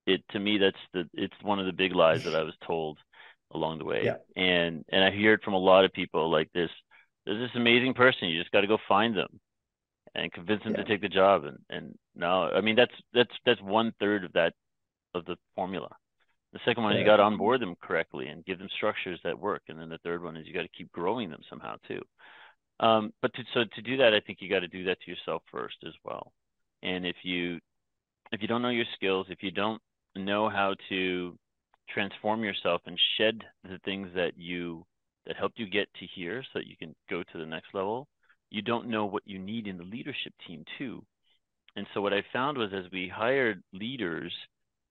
[0.07, 2.97] it to me that's the it's one of the big lies that I was told
[3.51, 4.03] along the way.
[4.05, 4.17] Yeah.
[4.35, 6.69] And and I hear it from a lot of people like this.
[7.25, 8.29] There's this amazing person.
[8.29, 9.39] You just got to go find them
[10.13, 10.83] and convince them yeah.
[10.83, 11.45] to take the job.
[11.45, 14.53] And and no, I mean that's that's that's one third of that
[15.13, 15.89] of the formula.
[16.53, 19.37] The second one is you got to onboard them correctly and give them structures that
[19.37, 19.63] work.
[19.67, 22.01] And then the third one is you got to keep growing them somehow too.
[22.79, 25.11] Um, but to, so to do that, I think you got to do that to
[25.11, 26.33] yourself first as well.
[26.83, 27.59] And if you
[28.31, 29.81] if you don't know your skills, if you don't
[30.15, 31.37] know how to
[31.89, 34.85] transform yourself and shed the things that you
[35.25, 38.07] that helped you get to here so that you can go to the next level,
[38.51, 41.03] you don't know what you need in the leadership team too.
[41.75, 44.33] And so what I found was as we hired leaders,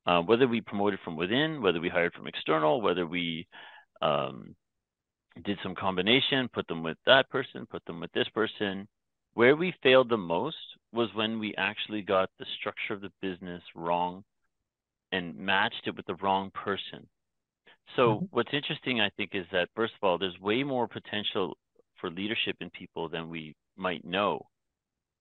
[0.07, 3.47] uh, whether we promoted from within, whether we hired from external, whether we
[4.03, 4.55] um,
[5.43, 8.87] did some combination, put them with that person, put them with this person.
[9.35, 10.57] Where we failed the most
[10.93, 14.23] was when we actually got the structure of the business wrong
[15.11, 17.07] and matched it with the wrong person.
[17.97, 18.25] So mm-hmm.
[18.31, 21.57] what's interesting, I think, is that first of all, there's way more potential
[22.01, 24.47] for leadership in people than we might know,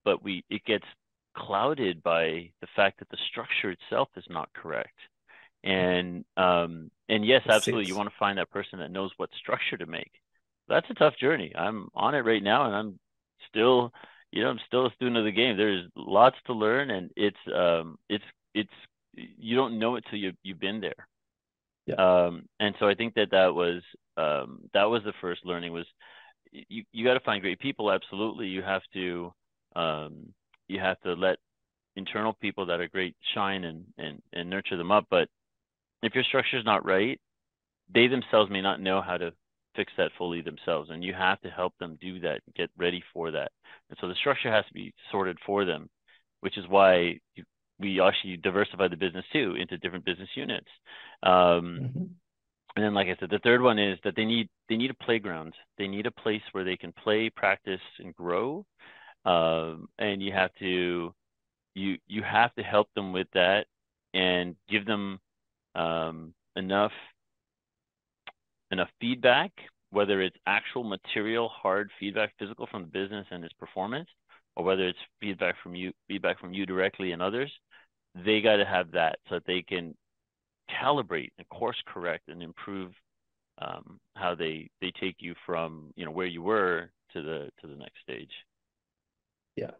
[0.06, 0.86] but we it gets
[1.36, 4.98] clouded by the fact that the structure itself is not correct.
[5.64, 9.78] And um, and yes, absolutely, you want to find that person that knows what structure
[9.78, 10.12] to make.
[10.68, 11.54] That's a tough journey.
[11.56, 13.00] I'm on it right now, and I'm
[13.50, 13.94] still,
[14.32, 15.56] you know, I'm still a student of the game.
[15.56, 18.24] There's lots to learn, and it's um, it's
[18.54, 18.72] it's
[19.14, 21.08] you don't know it till you you've been there.
[21.86, 21.96] Yeah.
[21.96, 23.82] Um, and so I think that that was
[24.18, 25.86] um, that was the first learning was
[26.52, 27.92] you you got to find great people.
[27.92, 29.34] Absolutely, you have to
[29.76, 30.34] um,
[30.68, 31.38] you have to let
[31.96, 35.06] internal people that are great shine and and and nurture them up.
[35.10, 35.30] But
[36.06, 37.20] if your structure is not right,
[37.94, 39.32] they themselves may not know how to
[39.76, 43.32] fix that fully themselves, and you have to help them do that, get ready for
[43.32, 43.52] that.
[43.90, 45.90] And so the structure has to be sorted for them,
[46.42, 47.44] which is why you,
[47.80, 50.68] we actually diversify the business too into different business units.
[51.24, 52.04] Um, mm-hmm.
[52.76, 55.06] And then, like I said, the third one is that they need they need a
[55.06, 55.54] playground.
[55.78, 58.66] They need a place where they can play, practice, and grow.
[59.26, 61.14] Um, and you have to
[61.76, 63.66] you you have to help them with that
[64.14, 65.20] and give them
[65.76, 66.92] um, enough
[68.72, 69.52] enough feedback,
[69.92, 74.10] whether it's actual material, hard feedback, physical from the business and its performance,
[74.56, 77.52] or whether it's feedback from you, feedback from you directly and others.
[78.16, 79.96] They got to have that so that they can
[80.70, 82.92] calibrate and course correct and improve
[83.60, 87.68] um, how they they take you from you know where you were to the to
[87.68, 88.32] the next stage.
[89.56, 89.72] Yeah,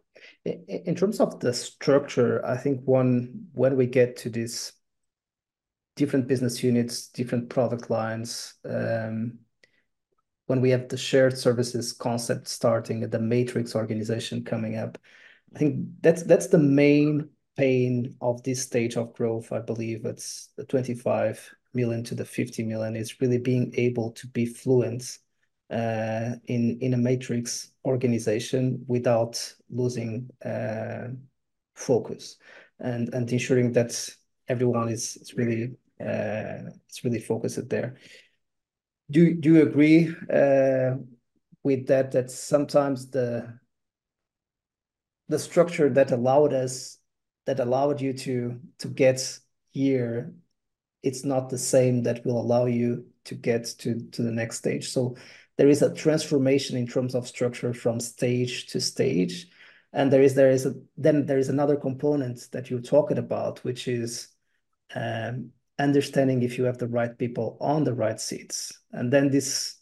[0.44, 4.72] in terms of the structure, I think one when we get to this
[5.96, 8.54] different business units, different product lines.
[8.64, 9.38] Um,
[10.46, 14.98] when we have the shared services concept starting, and the matrix organization coming up,
[15.54, 19.52] I think that's that's the main pain of this stage of growth.
[19.52, 24.26] I believe it's the 25 million to the 50 million is really being able to
[24.28, 25.18] be fluent
[25.70, 31.08] uh, in in a matrix organization without losing uh,
[31.74, 32.36] focus
[32.80, 34.08] and ensuring that
[34.48, 37.96] everyone is really uh, it's really focused there.
[39.10, 40.96] Do do you agree uh,
[41.62, 42.12] with that?
[42.12, 43.58] That sometimes the
[45.28, 46.98] the structure that allowed us
[47.46, 49.38] that allowed you to to get
[49.70, 50.32] here
[51.02, 54.88] it's not the same that will allow you to get to to the next stage
[54.88, 55.16] so
[55.56, 59.48] there is a transformation in terms of structure from stage to stage
[59.92, 63.62] and there is there is a then there is another component that you're talking about
[63.64, 64.28] which is
[64.94, 68.72] um, understanding if you have the right people on the right seats.
[68.92, 69.76] And then this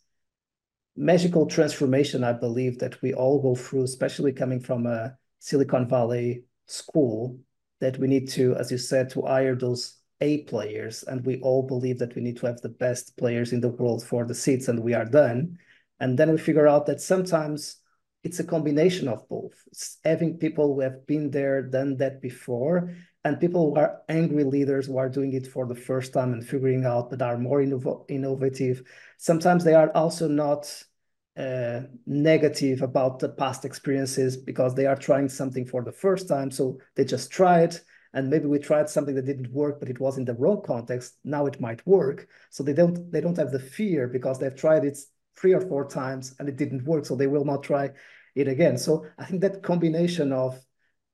[0.97, 6.45] magical transformation, I believe, that we all go through, especially coming from a Silicon Valley
[6.67, 7.39] school,
[7.81, 11.03] that we need to, as you said, to hire those A players.
[11.03, 14.05] And we all believe that we need to have the best players in the world
[14.05, 15.59] for the seats, and we are done.
[16.01, 17.77] And then we figure out that sometimes
[18.25, 19.55] it's a combination of both.
[19.67, 24.45] It's having people who have been there, done that before, and people who are angry
[24.45, 27.61] leaders who are doing it for the first time and figuring out but are more
[27.61, 28.83] innov- innovative
[29.19, 30.85] sometimes they are also not
[31.37, 36.51] uh, negative about the past experiences because they are trying something for the first time.
[36.51, 37.83] So they just try it.
[38.15, 41.15] And maybe we tried something that didn't work, but it was in the wrong context.
[41.25, 42.29] Now it might work.
[42.51, 44.99] So they don't they don't have the fear because they've tried it
[45.35, 47.07] three or four times and it didn't work.
[47.07, 47.93] So they will not try
[48.35, 48.77] it again.
[48.77, 50.61] So I think that combination of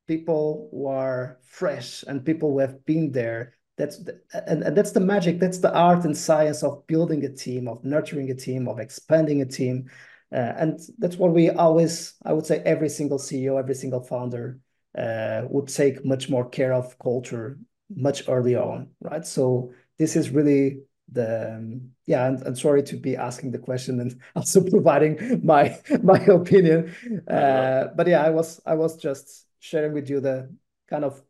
[0.09, 3.55] people who are fresh and people who have been there.
[3.77, 5.39] That's the, and, and that's the magic.
[5.39, 9.43] That's the art and science of building a team of nurturing a team of expanding
[9.43, 9.89] a team.
[10.33, 14.61] Uh, and that's what we always i would say every single ceo every single founder
[14.99, 17.59] uh, would take much more care of culture
[17.97, 19.27] much early on right?
[19.27, 24.01] So this is really the um, yeah and, and sorry to be asking the question
[24.01, 26.95] and also providing my my opinion.
[27.27, 30.55] Uh, but yeah i was i was just sharing with you the
[30.89, 31.23] kind of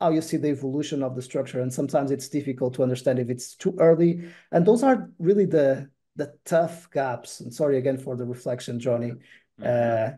[0.00, 1.60] how you see the evolution of the structure.
[1.60, 4.24] And sometimes it's difficult to understand if it's too early.
[4.50, 7.40] And those are really the the tough gaps.
[7.40, 9.12] And sorry again for the reflection johnny.
[9.62, 10.12] Uh,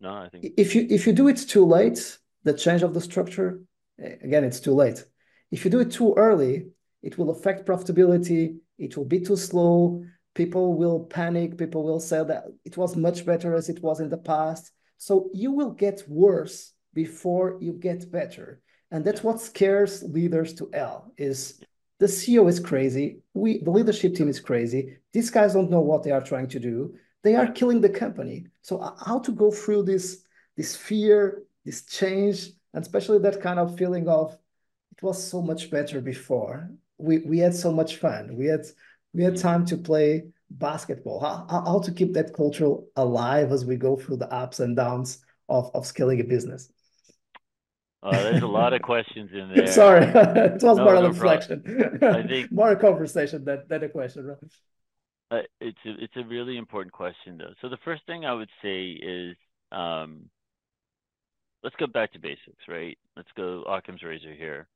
[0.00, 3.00] no i think if you if you do it too late the change of the
[3.00, 3.60] structure
[3.98, 5.04] again it's too late.
[5.50, 6.68] If you do it too early
[7.02, 8.56] it will affect profitability.
[8.78, 10.04] It will be too slow.
[10.34, 11.56] People will panic.
[11.56, 14.72] People will say that it was much better as it was in the past.
[14.98, 18.60] So you will get worse before you get better.
[18.90, 21.60] And that's what scares leaders to L is
[22.00, 23.20] the ceo is crazy.
[23.34, 24.96] We the leadership team is crazy.
[25.12, 26.94] These guys don't know what they are trying to do.
[27.22, 28.46] They are killing the company.
[28.62, 30.24] So uh, how to go through this
[30.56, 32.38] this fear this change
[32.72, 34.36] and especially that kind of feeling of
[34.92, 36.70] it was so much better before.
[36.96, 38.36] We we had so much fun.
[38.36, 38.64] We had
[39.12, 41.20] we had time to play basketball.
[41.20, 45.18] How, how to keep that culture alive as we go through the ups and downs
[45.48, 46.72] of of scaling a business
[48.02, 49.66] uh, there's a lot of questions in there.
[49.66, 51.98] Sorry, it was no, more no a reflection.
[52.02, 54.38] I think more a conversation than, than a question, right?
[55.30, 57.52] Uh, it's a, it's a really important question though.
[57.60, 59.36] So the first thing I would say is,
[59.72, 60.30] um,
[61.64, 62.96] let's go back to basics, right?
[63.16, 64.68] Let's go Occam's razor here.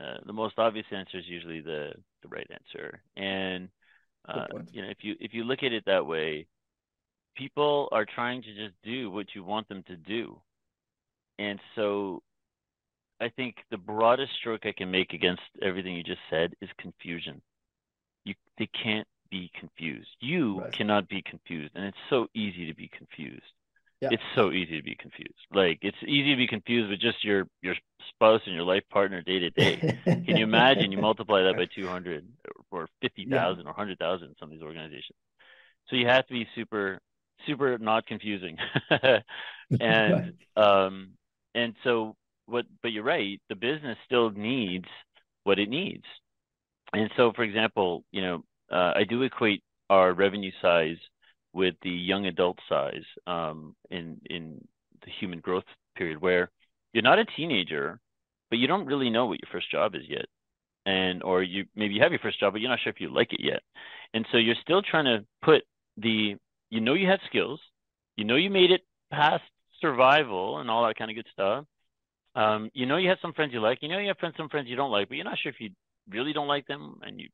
[0.00, 3.68] Uh, the most obvious answer is usually the the right answer, and
[4.28, 6.46] uh, you know if you if you look at it that way,
[7.34, 10.38] people are trying to just do what you want them to do,
[11.38, 12.22] and so
[13.20, 17.40] I think the broadest stroke I can make against everything you just said is confusion.
[18.24, 20.08] You they can't be confused.
[20.20, 20.72] You right.
[20.72, 23.42] cannot be confused, and it's so easy to be confused.
[24.00, 24.10] Yeah.
[24.12, 25.32] It's so easy to be confused.
[25.52, 27.74] Like it's easy to be confused with just your your
[28.10, 29.98] spouse and your life partner day to day.
[30.04, 30.92] Can you imagine?
[30.92, 32.26] You multiply that by two hundred
[32.70, 33.70] or fifty thousand yeah.
[33.70, 35.18] or hundred thousand in some of these organizations.
[35.88, 37.00] So you have to be super
[37.46, 38.58] super not confusing,
[39.80, 41.12] and um
[41.54, 44.86] and so what but you're right the business still needs
[45.44, 46.04] what it needs.
[46.92, 50.96] And so for example you know uh, i do equate our revenue size
[51.52, 54.66] with the young adult size um, in in
[55.04, 55.64] the human growth
[55.96, 56.50] period where
[56.92, 58.00] you're not a teenager
[58.50, 60.26] but you don't really know what your first job is yet.
[60.86, 63.12] And or you maybe you have your first job but you're not sure if you
[63.12, 63.62] like it yet.
[64.14, 65.64] And so you're still trying to put
[65.96, 66.36] the
[66.70, 67.60] you know you have skills
[68.16, 69.42] you know you made it past
[69.80, 71.64] survival and all that kind of good stuff
[72.36, 73.80] um, you know you have some friends you like.
[73.82, 75.60] You know you have friends, some friends you don't like, but you're not sure if
[75.60, 75.70] you
[76.10, 77.28] really don't like them, and you,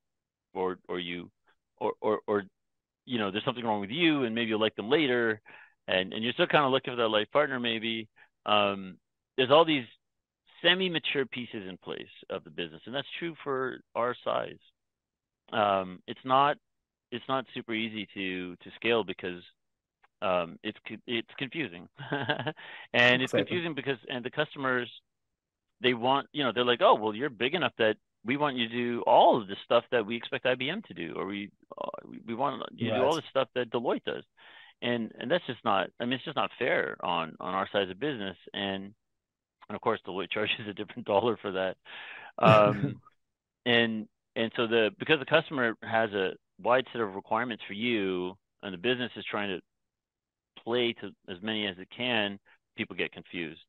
[0.54, 1.30] or or you,
[1.78, 2.44] or or or,
[3.06, 5.40] you know, there's something wrong with you, and maybe you'll like them later,
[5.88, 8.08] and and you're still kind of looking for that life partner maybe.
[8.46, 8.98] Um,
[9.36, 9.86] there's all these
[10.62, 14.58] semi-mature pieces in place of the business, and that's true for our size.
[15.52, 16.56] Um, it's not
[17.10, 19.42] it's not super easy to to scale because
[20.22, 21.88] um, it's it's confusing,
[22.92, 24.90] and it's confusing because and the customers
[25.80, 28.68] they want you know they're like oh well you're big enough that we want you
[28.68, 31.88] to do all of the stuff that we expect IBM to do, or we uh,
[32.26, 34.24] we want you to do all the stuff that Deloitte does,
[34.80, 35.90] and and that's just not.
[35.98, 38.94] I mean, it's just not fair on on our size of business, and
[39.68, 41.76] and of course Deloitte charges a different dollar for that,
[42.38, 43.00] um,
[43.66, 44.06] and
[44.36, 48.72] and so the because the customer has a wide set of requirements for you, and
[48.72, 49.60] the business is trying to
[50.64, 52.38] play to as many as it can,
[52.76, 53.60] people get confused.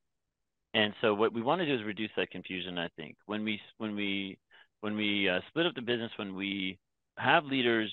[0.73, 2.77] And so what we want to do is reduce that confusion.
[2.77, 4.37] I think when we when we
[4.81, 6.79] when we uh, split up the business, when we
[7.17, 7.91] have leaders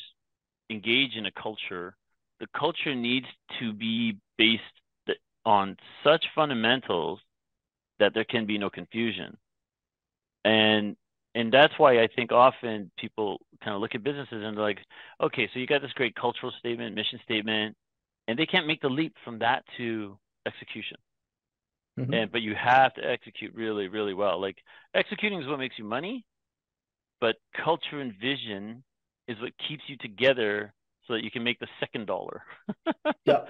[0.71, 1.95] engage in a culture,
[2.39, 3.27] the culture needs
[3.59, 4.63] to be based
[5.45, 7.19] on such fundamentals
[7.99, 9.37] that there can be no confusion.
[10.45, 10.97] And
[11.35, 14.81] and that's why I think often people kind of look at businesses and they're like,
[15.21, 17.77] okay, so you got this great cultural statement, mission statement,
[18.31, 20.17] and they can't make the leap from that to
[20.47, 20.97] execution.
[21.99, 22.15] Mm-hmm.
[22.15, 24.41] And but you have to execute really, really well.
[24.41, 24.57] Like
[24.95, 26.25] executing is what makes you money,
[27.21, 28.85] but culture and vision
[29.27, 30.73] is what keeps you together
[31.09, 32.43] so that you can make the second dollar.
[33.25, 33.41] yeah.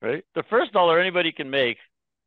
[0.00, 0.24] Right.
[0.36, 1.78] The first dollar anybody can make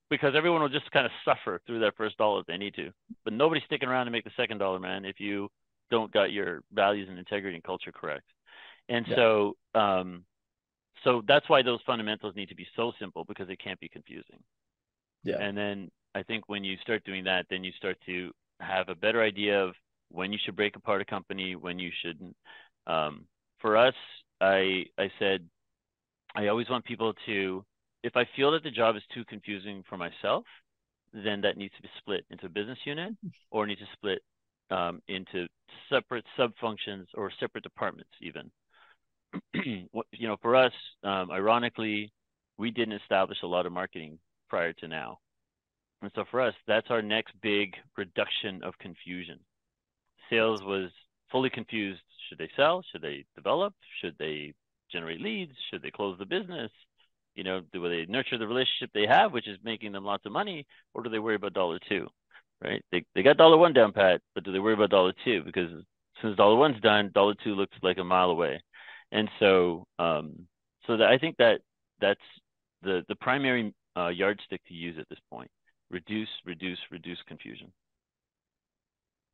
[0.09, 2.91] because everyone will just kind of suffer through that first dollar if they need to.
[3.23, 5.47] But nobody's sticking around to make the second dollar, man, if you
[5.89, 8.25] don't got your values and integrity and culture correct.
[8.89, 9.15] And yeah.
[9.15, 10.25] so um
[11.03, 14.39] so that's why those fundamentals need to be so simple because they can't be confusing.
[15.23, 15.37] Yeah.
[15.39, 18.95] And then I think when you start doing that, then you start to have a
[18.95, 19.73] better idea of
[20.09, 22.35] when you should break apart a company, when you shouldn't.
[22.87, 23.25] Um,
[23.59, 23.95] for us,
[24.39, 25.47] I I said
[26.35, 27.65] I always want people to,
[28.03, 30.45] if I feel that the job is too confusing for myself,
[31.13, 33.13] then that needs to be split into a business unit
[33.51, 34.21] or needs to split
[34.69, 35.47] um, into
[35.89, 38.49] separate sub functions or separate departments even.
[39.53, 40.73] you know, for us,
[41.03, 42.11] um, ironically,
[42.57, 44.19] we didn't establish a lot of marketing
[44.49, 45.19] prior to now.
[46.01, 49.39] And so for us, that's our next big reduction of confusion.
[50.29, 50.89] Sales was
[51.31, 52.01] fully confused.
[52.27, 52.83] Should they sell?
[52.91, 53.73] Should they develop?
[54.01, 54.53] Should they
[54.91, 55.53] generate leads?
[55.69, 56.71] Should they close the business?
[57.35, 60.31] You know, do they nurture the relationship they have, which is making them lots of
[60.31, 62.07] money, or do they worry about dollar two?
[62.63, 62.83] Right?
[62.91, 65.43] They they got dollar one down pat, but do they worry about dollar two?
[65.43, 65.69] Because
[66.21, 68.61] since dollar one's done, dollar two looks like a mile away.
[69.11, 70.47] And so um
[70.87, 71.61] so that I think that
[71.99, 72.19] that's
[72.81, 75.49] the the primary uh, yardstick to use at this point.
[75.89, 77.71] Reduce, reduce, reduce confusion.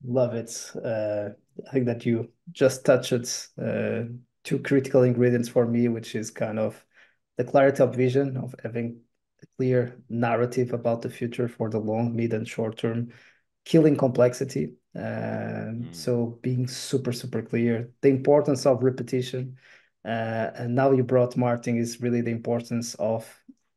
[0.03, 0.71] Love it.
[0.83, 1.29] Uh,
[1.67, 4.03] I think that you just touched uh,
[4.43, 6.83] two critical ingredients for me, which is kind of
[7.37, 9.01] the clarity of vision of having
[9.43, 13.11] a clear narrative about the future for the long, mid, and short term,
[13.65, 14.73] killing complexity.
[14.97, 15.95] Mm.
[15.95, 19.57] So being super, super clear, the importance of repetition.
[20.05, 23.27] Uh, and now you brought Martin is really the importance of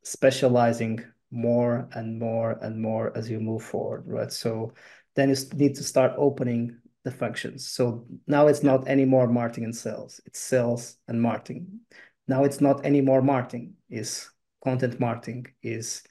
[0.03, 4.33] specializing more and more and more as you move forward, right?
[4.33, 4.73] So
[5.17, 7.67] then you need to start opening the functions.
[7.67, 11.81] So now it's not anymore marketing and sales, it's sales and marketing.
[12.29, 14.31] Now it's not anymore marketing, is
[14.63, 16.03] content marketing, is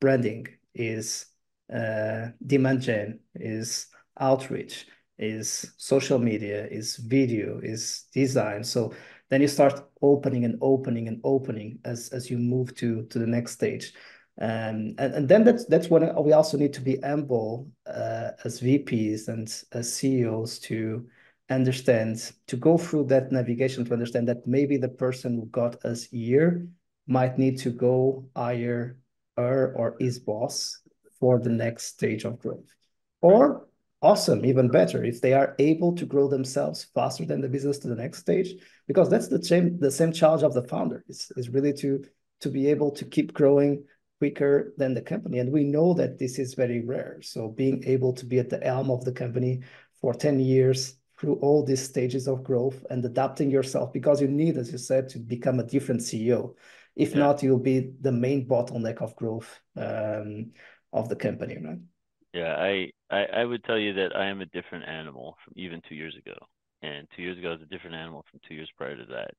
[0.00, 1.26] branding, is
[1.72, 3.88] uh, demand gen, is
[4.20, 4.86] outreach,
[5.18, 8.62] is social media, is video, is design.
[8.62, 8.92] So
[9.30, 13.26] then you start opening and opening and opening as as you move to to the
[13.26, 13.92] next stage
[14.38, 18.60] um, and, and then that's that's when we also need to be humble uh, as
[18.60, 21.06] VPs and as CEOs to
[21.48, 26.04] understand to go through that navigation to understand that maybe the person who got us
[26.04, 26.66] here
[27.06, 28.98] might need to go hire
[29.38, 30.80] her or his boss
[31.18, 32.74] for the next stage of growth
[33.22, 33.66] or
[34.08, 37.88] awesome even better if they are able to grow themselves faster than the business to
[37.88, 38.50] the next stage
[38.86, 41.90] because that's the same the same challenge of the founder is, is really to
[42.40, 43.84] to be able to keep growing
[44.18, 45.38] quicker than the company.
[45.38, 47.18] And we know that this is very rare.
[47.22, 49.60] So being able to be at the helm of the company
[50.00, 54.58] for 10 years through all these stages of growth and adapting yourself because you need
[54.58, 56.54] as you said to become a different ceo
[56.94, 57.18] if yeah.
[57.18, 60.50] not you'll be the main bottleneck of growth um,
[60.92, 61.78] of the company right
[62.36, 65.82] yeah I, I i would tell you that i am a different animal from even
[65.88, 66.34] two years ago
[66.82, 69.32] and two years ago I was a different animal from two years prior to that.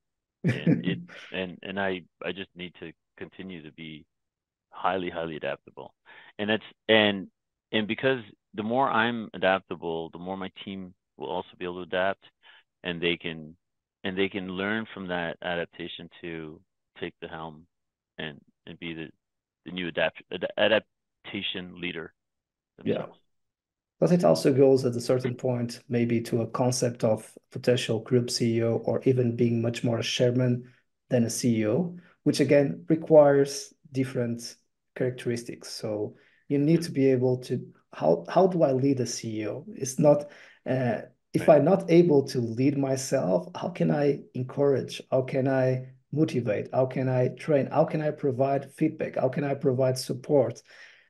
[0.49, 0.99] And it
[1.31, 4.05] and and I I just need to continue to be
[4.71, 5.93] highly highly adaptable,
[6.39, 7.27] and that's and
[7.73, 8.21] and because
[8.55, 12.25] the more I'm adaptable, the more my team will also be able to adapt,
[12.83, 13.55] and they can
[14.03, 16.61] and they can learn from that adaptation to
[16.99, 17.67] take the helm
[18.19, 19.09] and and be the
[19.65, 20.23] the new adapt
[20.57, 22.13] adaptation leader.
[22.83, 23.07] Yeah.
[23.99, 28.27] But it also goes at a certain point, maybe to a concept of potential group
[28.27, 30.71] CEO or even being much more a chairman
[31.09, 34.55] than a CEO, which again requires different
[34.95, 35.71] characteristics.
[35.71, 36.15] So
[36.47, 39.65] you need to be able to how how do I lead a CEO?
[39.75, 40.29] It's not
[40.69, 41.01] uh,
[41.33, 45.01] if I'm not able to lead myself, how can I encourage?
[45.11, 46.69] How can I motivate?
[46.73, 47.67] How can I train?
[47.67, 49.15] How can I provide feedback?
[49.15, 50.61] How can I provide support?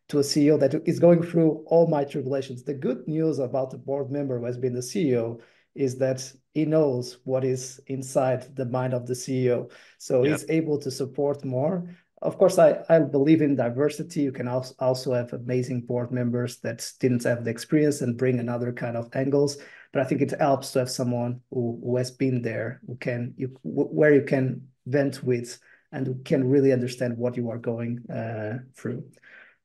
[0.09, 2.63] To a CEO that is going through all my tribulations.
[2.63, 5.41] The good news about the board member who has been the CEO
[5.75, 9.69] is that he knows what is inside the mind of the CEO.
[9.97, 10.31] So yeah.
[10.31, 11.95] he's able to support more.
[12.21, 14.21] Of course, I, I believe in diversity.
[14.21, 18.73] You can also, have amazing board members that didn't have the experience and bring another
[18.73, 19.57] kind of angles.
[19.93, 23.33] But I think it helps to have someone who, who has been there, who can
[23.37, 25.59] you where you can vent with
[25.91, 29.05] and who can really understand what you are going uh, through.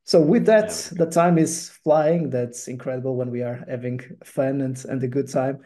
[0.05, 1.05] So with that, yeah.
[1.05, 2.31] the time is flying.
[2.31, 5.61] That's incredible when we are having fun and, and a good time.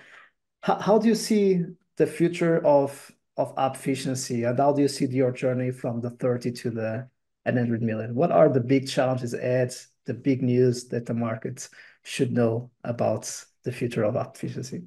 [0.62, 1.62] How, how do you see
[1.96, 6.52] the future of of Appficiency and how do you see your journey from the 30
[6.52, 7.08] to the
[7.44, 8.14] 100 million?
[8.14, 9.74] What are the big challenges ahead,
[10.06, 11.68] the big news that the market
[12.02, 13.30] should know about
[13.64, 14.84] the future of Appficiency?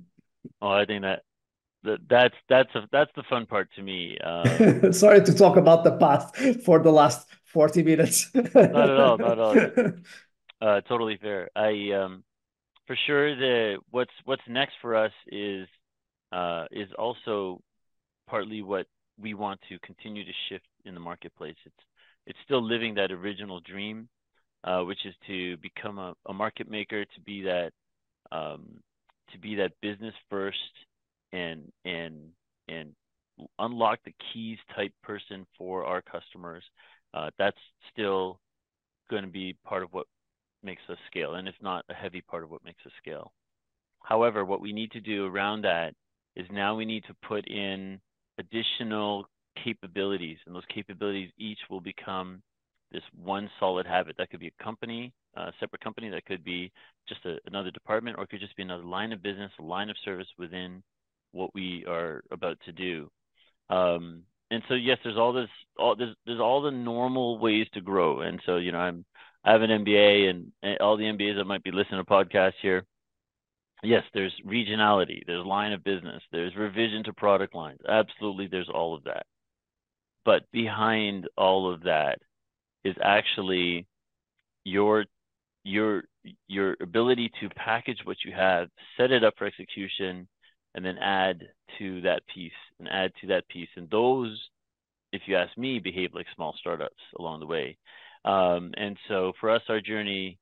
[0.62, 1.24] Oh, I think that
[1.84, 4.18] that's that's a, that's the fun part to me.
[4.24, 8.30] Um, Sorry to talk about the past for the last forty minutes.
[8.34, 9.92] not at all, not at all.
[10.62, 11.50] Uh, totally fair.
[11.56, 12.22] I um,
[12.86, 15.68] for sure the what's what's next for us is
[16.34, 17.62] uh, is also
[18.28, 18.86] partly what
[19.18, 21.56] we want to continue to shift in the marketplace.
[21.66, 21.84] It's
[22.28, 24.10] it's still living that original dream,
[24.66, 27.72] uh, which is to become a, a market maker, to be that
[28.32, 28.82] um,
[29.32, 30.58] to be that business first
[31.34, 32.30] and and
[32.68, 32.94] and
[33.58, 36.64] unlock the keys type person for our customers.
[37.14, 37.58] Uh, that's
[37.92, 38.40] still
[39.10, 40.06] going to be part of what
[40.64, 43.32] makes us scale, and it's not a heavy part of what makes us scale.
[44.02, 45.94] However, what we need to do around that
[46.36, 48.00] is now we need to put in
[48.38, 49.28] additional
[49.64, 52.42] capabilities, and those capabilities each will become
[52.92, 54.16] this one solid habit.
[54.18, 56.10] That could be a company, a separate company.
[56.10, 56.72] That could be
[57.08, 59.90] just a, another department, or it could just be another line of business, a line
[59.90, 60.82] of service within
[61.32, 63.10] what we are about to do.
[63.70, 67.82] Um, and so yes, there's all this, all there's there's all the normal ways to
[67.82, 68.22] grow.
[68.22, 69.06] And so you know, I'm
[69.44, 72.54] I have an MBA, and, and all the MBAs that might be listening to podcasts
[72.62, 72.86] here.
[73.82, 77.80] Yes, there's regionality, there's line of business, there's revision to product lines.
[77.88, 79.26] Absolutely, there's all of that.
[80.26, 82.20] But behind all of that
[82.84, 83.88] is actually
[84.66, 85.06] your
[85.64, 86.04] your
[86.48, 88.68] your ability to package what you have,
[88.98, 90.28] set it up for execution,
[90.76, 91.48] and then add
[91.78, 93.70] to that piece and add to that piece.
[93.76, 94.40] And those,
[95.12, 97.78] if you ask me, behave like small startups along the way.
[98.26, 100.38] Um, and so for us, our journey,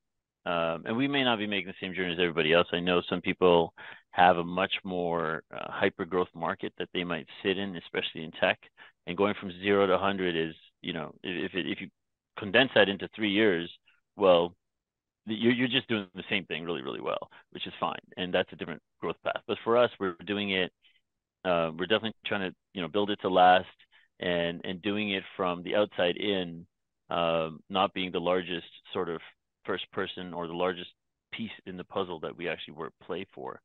[0.45, 2.67] um, and we may not be making the same journey as everybody else.
[2.71, 3.73] I know some people
[4.11, 8.31] have a much more uh, hyper growth market that they might sit in, especially in
[8.31, 8.59] tech.
[9.05, 11.89] And going from zero to 100 is, you know, if if you
[12.37, 13.69] condense that into three years,
[14.15, 14.55] well,
[15.35, 18.55] you're just doing the same thing really really well, which is fine, and that's a
[18.55, 19.41] different growth path.
[19.47, 20.71] But for us, we're doing it.
[21.45, 23.67] Uh, we're definitely trying to you know build it to last,
[24.19, 26.65] and and doing it from the outside in,
[27.09, 29.21] um, not being the largest sort of
[29.65, 30.89] first person or the largest
[31.31, 33.59] piece in the puzzle that we actually work play for.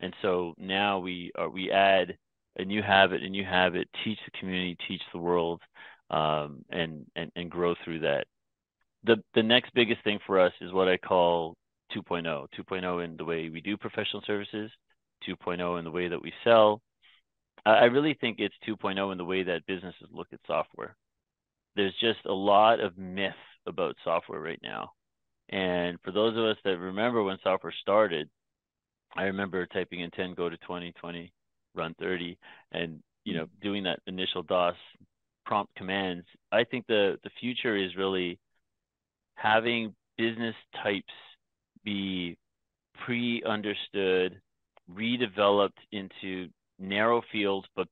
[0.00, 2.16] And so now we are we add
[2.58, 5.60] a new habit, a new habit, teach the community, teach the world,
[6.10, 8.26] um, and, and, and grow through that.
[9.04, 11.56] The, the next biggest thing for us is what I call
[11.96, 14.70] 2.0, 2.0 in the way we do professional services,
[15.28, 16.80] 2.0 in the way that we sell.
[17.64, 20.96] I really think it's 2.0 in the way that businesses look at software.
[21.76, 23.32] There's just a lot of myth
[23.66, 24.92] about software right now.
[25.50, 28.28] And for those of us that remember when software started,
[29.16, 31.32] I remember typing in 10, go to 20, 20,
[31.74, 32.38] run 30,
[32.72, 33.60] and you know mm.
[33.62, 34.74] doing that initial DOS
[35.46, 36.26] prompt commands.
[36.52, 38.38] I think the the future is really
[39.38, 41.12] having business types
[41.84, 42.36] be
[43.04, 44.40] pre-understood,
[44.92, 47.86] redeveloped into narrow fields, but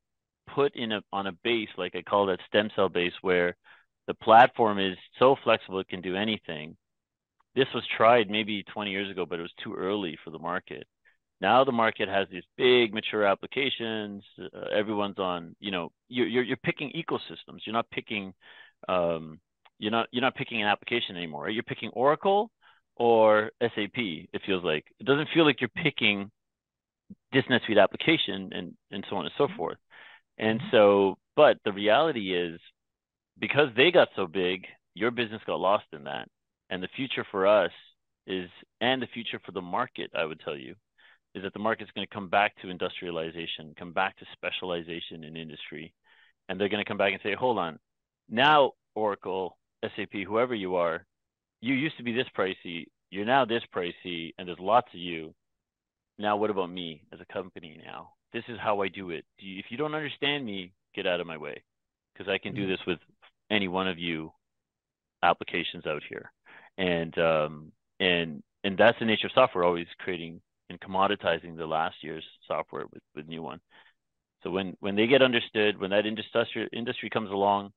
[0.55, 3.57] put in a on a base like I call that stem cell base, where
[4.07, 6.77] the platform is so flexible it can do anything.
[7.55, 10.87] This was tried maybe 20 years ago, but it was too early for the market.
[11.41, 14.23] Now the market has these big mature applications.
[14.41, 17.61] Uh, everyone's on, you know, you're, you're, you're picking ecosystems.
[17.65, 18.33] You're not picking,
[18.89, 19.41] um,
[19.79, 21.51] you're not you're not picking an application anymore.
[21.51, 22.51] You're picking Oracle
[22.97, 23.97] or SAP.
[23.97, 26.31] It feels like it doesn't feel like you're picking
[27.33, 29.57] this NetSuite application and and so on and so mm-hmm.
[29.57, 29.79] forth.
[30.39, 30.71] And mm-hmm.
[30.71, 32.61] so, but the reality is,
[33.39, 36.29] because they got so big, your business got lost in that.
[36.71, 37.71] And the future for us
[38.27, 38.49] is,
[38.81, 40.75] and the future for the market, I would tell you,
[41.35, 45.37] is that the market's going to come back to industrialization, come back to specialization in
[45.37, 45.93] industry,
[46.49, 47.79] and they're going to come back and say, hold on,
[48.29, 51.05] now Oracle, SAP, whoever you are,
[51.61, 55.35] you used to be this pricey, you're now this pricey, and there's lots of you.
[56.19, 58.11] Now, what about me as a company now?
[58.33, 59.25] This is how I do it.
[59.39, 61.63] If you don't understand me, get out of my way
[62.13, 62.71] because I can do mm-hmm.
[62.71, 62.99] this with
[63.51, 64.33] any one of you
[65.23, 66.33] applications out here.
[66.79, 71.97] And, um, and, and that's the nature of software, always creating and commoditizing the last
[72.03, 73.61] year's software with, with new one.
[74.43, 77.73] So when when they get understood, when that industry industry comes along,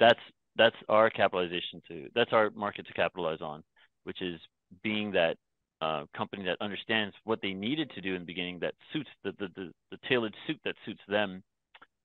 [0.00, 0.18] that's
[0.56, 3.62] that's our capitalization to that's our market to capitalize on,
[4.04, 4.40] which is
[4.82, 5.36] being that
[5.80, 9.32] uh, company that understands what they needed to do in the beginning that suits the
[9.38, 11.42] the, the, the tailored suit that suits them,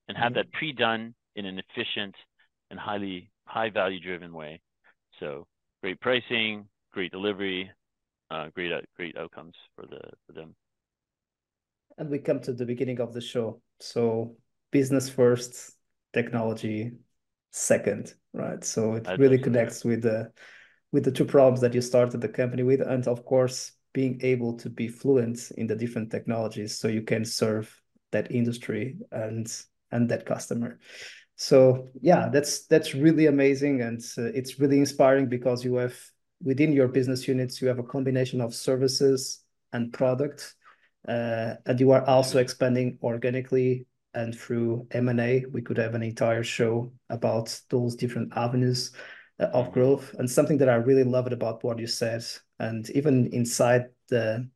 [0.08, 0.40] and have mm-hmm.
[0.40, 2.16] that pre-done in an efficient
[2.72, 4.60] and highly high value driven way.
[5.20, 5.46] So
[5.82, 7.70] great pricing, great delivery,
[8.32, 10.56] uh, great great outcomes for the for them.
[11.98, 13.62] And we come to the beginning of the show.
[13.80, 14.36] So
[14.72, 15.76] business first,
[16.14, 16.94] technology
[17.58, 18.64] second, right?
[18.64, 20.32] So it That's really connects with the
[20.92, 24.54] with the two problems that you started the company with, and of course being able
[24.58, 27.82] to be fluent in the different technologies so you can serve
[28.12, 29.52] that industry and
[29.92, 30.80] and that customer.
[31.36, 35.96] So yeah, that's that's really amazing, and uh, it's really inspiring because you have
[36.44, 39.44] within your business units you have a combination of services
[39.74, 40.56] and product,
[41.08, 45.46] uh, and you are also expanding organically and through M&A.
[45.52, 48.92] We could have an entire show about those different avenues
[49.40, 49.74] uh, of mm-hmm.
[49.74, 50.14] growth.
[50.18, 52.26] And something that I really loved about what you said,
[52.60, 54.50] and even inside the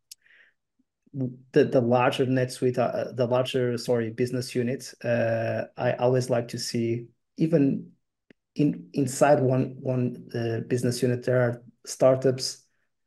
[1.51, 6.57] the the larger NetSuite, uh, the larger sorry business unit, uh, I always like to
[6.57, 7.91] see even
[8.55, 12.65] in inside one one uh, business unit there are startups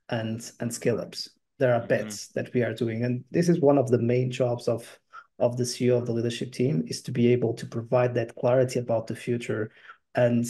[0.09, 1.30] and and scale ups.
[1.59, 1.88] There are mm-hmm.
[1.88, 4.99] bets that we are doing, and this is one of the main jobs of
[5.39, 8.78] of the CEO of the leadership team is to be able to provide that clarity
[8.78, 9.70] about the future
[10.14, 10.47] and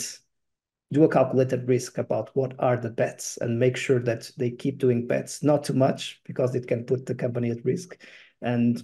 [0.92, 4.78] do a calculated risk about what are the bets and make sure that they keep
[4.78, 8.00] doing bets, not too much because it can put the company at risk,
[8.42, 8.82] and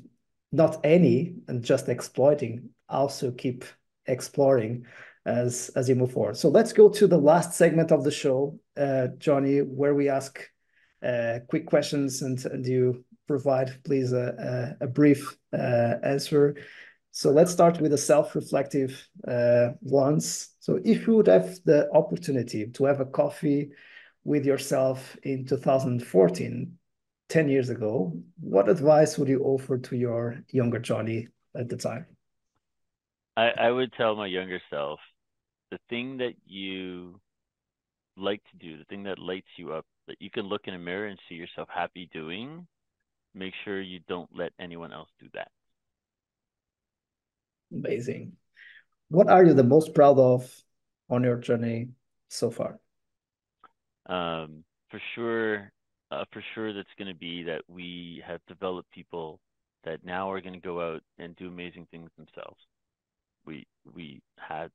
[0.52, 2.70] not any and just exploiting.
[2.88, 3.64] Also keep
[4.06, 4.84] exploring
[5.24, 6.36] as as you move forward.
[6.36, 10.40] So let's go to the last segment of the show, uh, Johnny, where we ask
[11.04, 16.56] uh, quick questions and, and you provide, please, a, a, a brief uh, answer.
[17.12, 18.92] So let's start with the self-reflective
[19.26, 20.54] uh, ones.
[20.58, 23.70] So if you would have the opportunity to have a coffee
[24.24, 26.72] with yourself in 2014,
[27.28, 32.06] 10 years ago, what advice would you offer to your younger Johnny at the time?
[33.36, 34.98] I, I would tell my younger self
[35.70, 37.20] the thing that you
[38.16, 40.78] like to do, the thing that lights you up, that you can look in a
[40.78, 42.66] mirror and see yourself happy doing,
[43.34, 45.48] make sure you don't let anyone else do that.
[47.72, 48.32] Amazing.
[49.08, 50.50] What are you the most proud of
[51.08, 51.88] on your journey
[52.28, 52.78] so far?
[54.06, 55.72] Um, for sure,
[56.10, 59.40] uh, for sure, that's going to be that we have developed people
[59.84, 62.60] that now are going to go out and do amazing things themselves.
[63.46, 64.70] We we had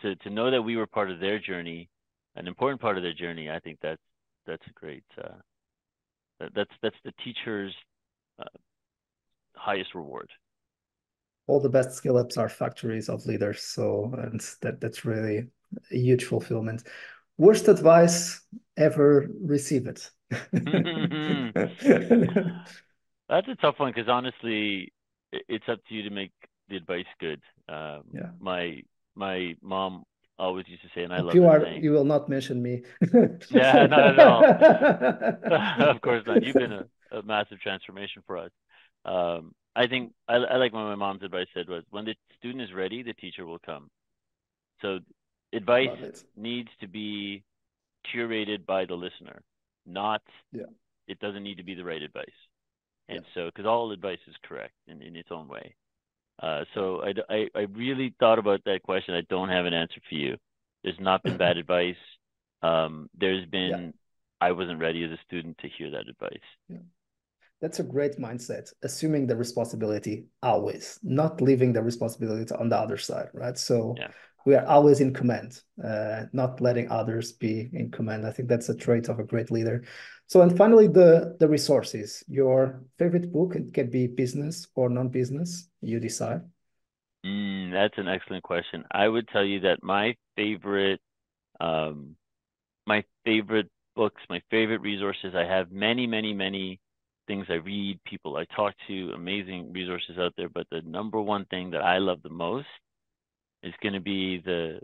[0.00, 1.88] to to know that we were part of their journey,
[2.36, 3.50] an important part of their journey.
[3.50, 4.02] I think that's
[4.46, 5.04] that's a great.
[5.18, 5.34] Uh,
[6.54, 7.74] that's that's the teacher's
[8.38, 8.44] uh,
[9.54, 10.30] highest reward
[11.46, 13.62] all the best skill ups are factories of leaders.
[13.62, 15.48] So and that that's really
[15.90, 16.84] a huge fulfillment.
[17.38, 18.40] Worst advice
[18.76, 20.10] ever received?
[23.28, 24.92] That's a tough one because honestly,
[25.32, 26.32] it's up to you to make
[26.68, 27.40] the advice good.
[27.68, 28.30] Um, yeah.
[28.38, 28.82] My
[29.14, 30.04] my mom
[30.38, 32.82] always used to say, and I love you are saying, you will not mention me.
[33.50, 34.44] yeah, not at all.
[35.90, 36.42] of course not.
[36.44, 38.50] You've been a, a massive transformation for us.
[39.04, 42.62] Um, I think I, I like what my mom's advice said was when the student
[42.62, 43.90] is ready, the teacher will come.
[44.80, 44.98] So
[45.52, 47.44] advice needs to be
[48.14, 49.42] curated by the listener,
[49.86, 50.22] not
[50.52, 50.64] yeah.
[51.06, 52.26] it doesn't need to be the right advice.
[53.08, 53.34] And yeah.
[53.34, 55.74] so because all advice is correct in, in its own way.
[56.42, 59.14] Uh, so I, I, I really thought about that question.
[59.14, 60.36] I don't have an answer for you.
[60.82, 61.94] There's not been bad advice.
[62.62, 63.90] Um, there's been yeah.
[64.40, 66.48] I wasn't ready as a student to hear that advice.
[66.68, 66.78] Yeah.
[67.60, 72.96] That's a great mindset, assuming the responsibility always, not leaving the responsibility on the other
[72.96, 73.56] side, right?
[73.56, 74.08] So yeah.
[74.44, 78.26] we are always in command, uh, not letting others be in command.
[78.26, 79.84] I think that's a trait of a great leader.
[80.32, 82.24] So, and finally, the the resources.
[82.26, 85.68] Your favorite book it can be business or non-business.
[85.82, 86.40] You decide.
[87.26, 88.82] Mm, that's an excellent question.
[88.90, 91.02] I would tell you that my favorite,
[91.60, 92.16] um,
[92.86, 95.34] my favorite books, my favorite resources.
[95.34, 96.80] I have many, many, many
[97.26, 100.48] things I read, people I talk to, amazing resources out there.
[100.48, 102.72] But the number one thing that I love the most
[103.62, 104.80] is going to be the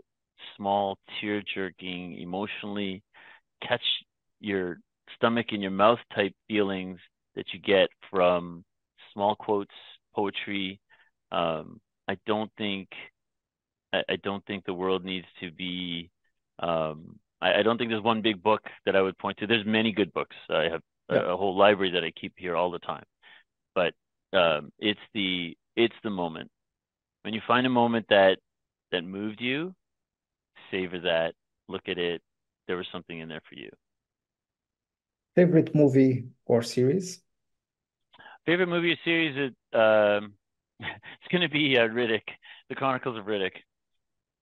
[0.55, 3.01] small, tear jerking, emotionally
[3.67, 3.81] catch
[4.39, 4.77] your
[5.15, 6.99] stomach in your mouth type feelings
[7.35, 8.63] that you get from
[9.13, 9.73] small quotes,
[10.15, 10.79] poetry.
[11.31, 12.89] Um, I don't think
[13.93, 16.09] I, I, don't think the world needs to be
[16.59, 19.47] um, I, I, don't think there's one big book that I would point to.
[19.47, 20.35] There's many good books.
[20.49, 21.33] I have yeah.
[21.33, 23.05] a, whole library that I keep here all the time.
[23.75, 23.93] But
[24.33, 26.49] um, it's the it's the moment
[27.23, 28.37] when you find a moment that
[28.91, 29.73] that moved you,
[30.71, 31.33] savor that,
[31.67, 32.21] look at it.
[32.67, 33.69] There was something in there for you.
[35.39, 37.21] Favorite movie or series?
[38.45, 39.37] Favorite movie or series?
[39.37, 40.33] It, um,
[40.81, 42.27] it's going to be uh, Riddick,
[42.67, 43.53] The Chronicles of Riddick.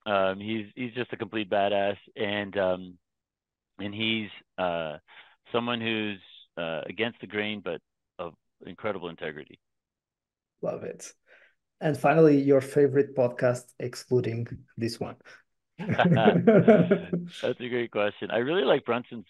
[0.06, 2.98] Um, he's he's just a complete badass, and um,
[3.78, 4.28] and he's
[4.58, 4.96] uh,
[5.52, 6.18] someone who's
[6.56, 7.80] uh, against the grain, but
[8.18, 8.34] of
[8.66, 9.60] incredible integrity.
[10.62, 11.12] Love it.
[11.80, 15.14] And finally, your favorite podcast, excluding this one.
[15.78, 18.32] That's a great question.
[18.32, 19.26] I really like Brunson's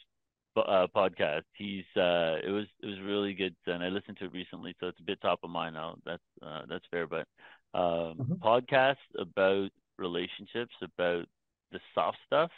[0.61, 1.43] uh, podcast.
[1.55, 4.89] He's uh, it was it was really good, and I listened to it recently, so
[4.89, 5.97] it's a bit top of mind now.
[6.05, 7.27] That's uh, that's fair, but
[7.75, 8.35] um, mm-hmm.
[8.35, 11.27] podcasts about relationships, about
[11.73, 12.51] the soft stuff,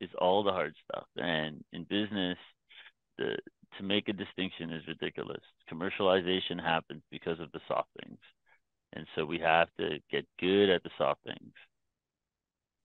[0.00, 1.06] is all the hard stuff.
[1.16, 2.38] And in business,
[3.18, 3.36] the
[3.78, 5.42] to make a distinction is ridiculous.
[5.72, 8.18] Commercialization happens because of the soft things,
[8.92, 11.52] and so we have to get good at the soft things.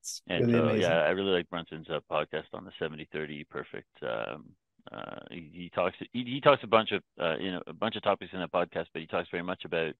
[0.09, 0.81] It's and really so, amazing.
[0.81, 3.87] yeah, I really like Brunson's uh, podcast on the 70-30 perfect.
[4.01, 4.45] Um,
[4.91, 7.95] uh, he, he, talks he, he, talks a bunch of uh, you know a bunch
[7.95, 9.93] of topics in that podcast, but he talks very much about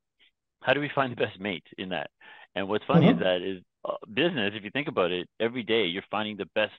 [0.61, 2.09] how do we find the best mate in that.
[2.55, 3.15] And what's funny uh-huh.
[3.15, 4.53] is that is uh, business.
[4.55, 6.73] If you think about it, every day you're finding the best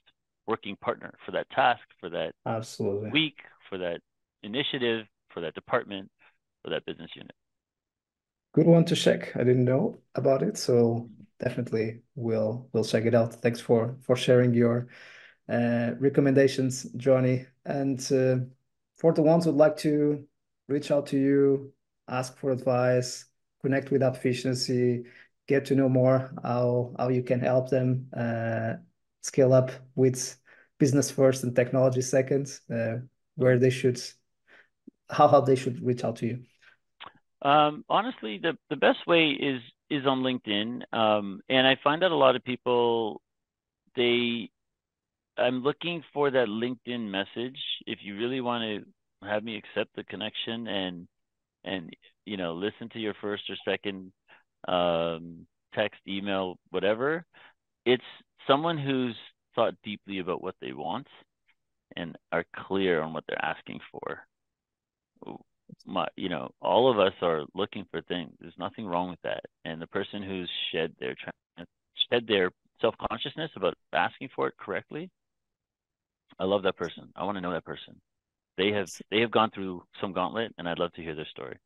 [0.47, 4.01] working partner for that task, for that absolutely week, for that
[4.43, 6.11] initiative, for that department,
[6.65, 7.33] for that business unit.
[8.53, 9.37] Good one to check.
[9.37, 13.35] I didn't know about it, so definitely we'll we'll check it out.
[13.35, 14.89] Thanks for for sharing your
[15.49, 17.47] uh, recommendations, Johnny.
[17.65, 18.39] And uh,
[18.97, 20.27] for the ones who'd like to
[20.69, 21.73] reach out to you,
[22.09, 23.27] ask for advice,
[23.63, 25.05] connect with Appficiency,
[25.47, 28.75] get to know more how how you can help them uh,
[29.23, 30.37] scale up with
[30.79, 32.97] business first and technology second, uh,
[33.37, 34.01] where they should
[35.09, 36.45] how how they should reach out to you.
[37.43, 42.11] Um, honestly, the the best way is is on LinkedIn, um, and I find that
[42.11, 43.23] a lot of people
[43.97, 44.51] they
[45.39, 47.59] I'm looking for that LinkedIn message.
[47.87, 51.09] If you really want to have me accept the connection and
[51.65, 51.91] and
[52.27, 54.13] you know listen to your first or second
[54.69, 57.25] um, text, email, whatever,
[57.87, 58.05] it's
[58.47, 59.17] someone who's
[59.55, 61.07] thought deeply about what they want
[61.97, 64.27] and are clear on what they're asking for
[65.87, 68.33] my you know all of us are looking for things.
[68.41, 69.45] There's nothing wrong with that.
[69.65, 71.15] And the person who's shed their
[72.11, 72.51] shed their
[72.81, 75.11] self-consciousness about asking for it correctly
[76.39, 77.11] i love that person.
[77.15, 78.01] I want to know that person.
[78.57, 81.57] They have they have gone through some gauntlet and i'd love to hear their story.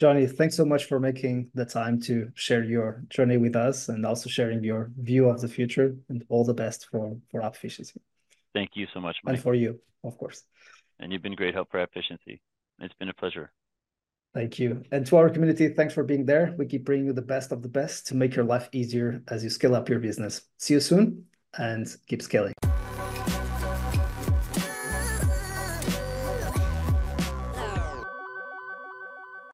[0.00, 4.06] Johnny thanks so much for making the time to share your journey with us and
[4.06, 8.00] also sharing your view of the future and all the best for for Appficiency
[8.54, 9.34] thank you so much Mike.
[9.34, 10.42] and for you of course.
[10.98, 12.40] And you've been great help for Appficiency
[12.80, 13.52] it's been a pleasure.
[14.32, 14.84] Thank you.
[14.92, 16.54] And to our community, thanks for being there.
[16.56, 19.42] We keep bringing you the best of the best to make your life easier as
[19.42, 20.42] you scale up your business.
[20.58, 21.24] See you soon
[21.58, 22.54] and keep scaling.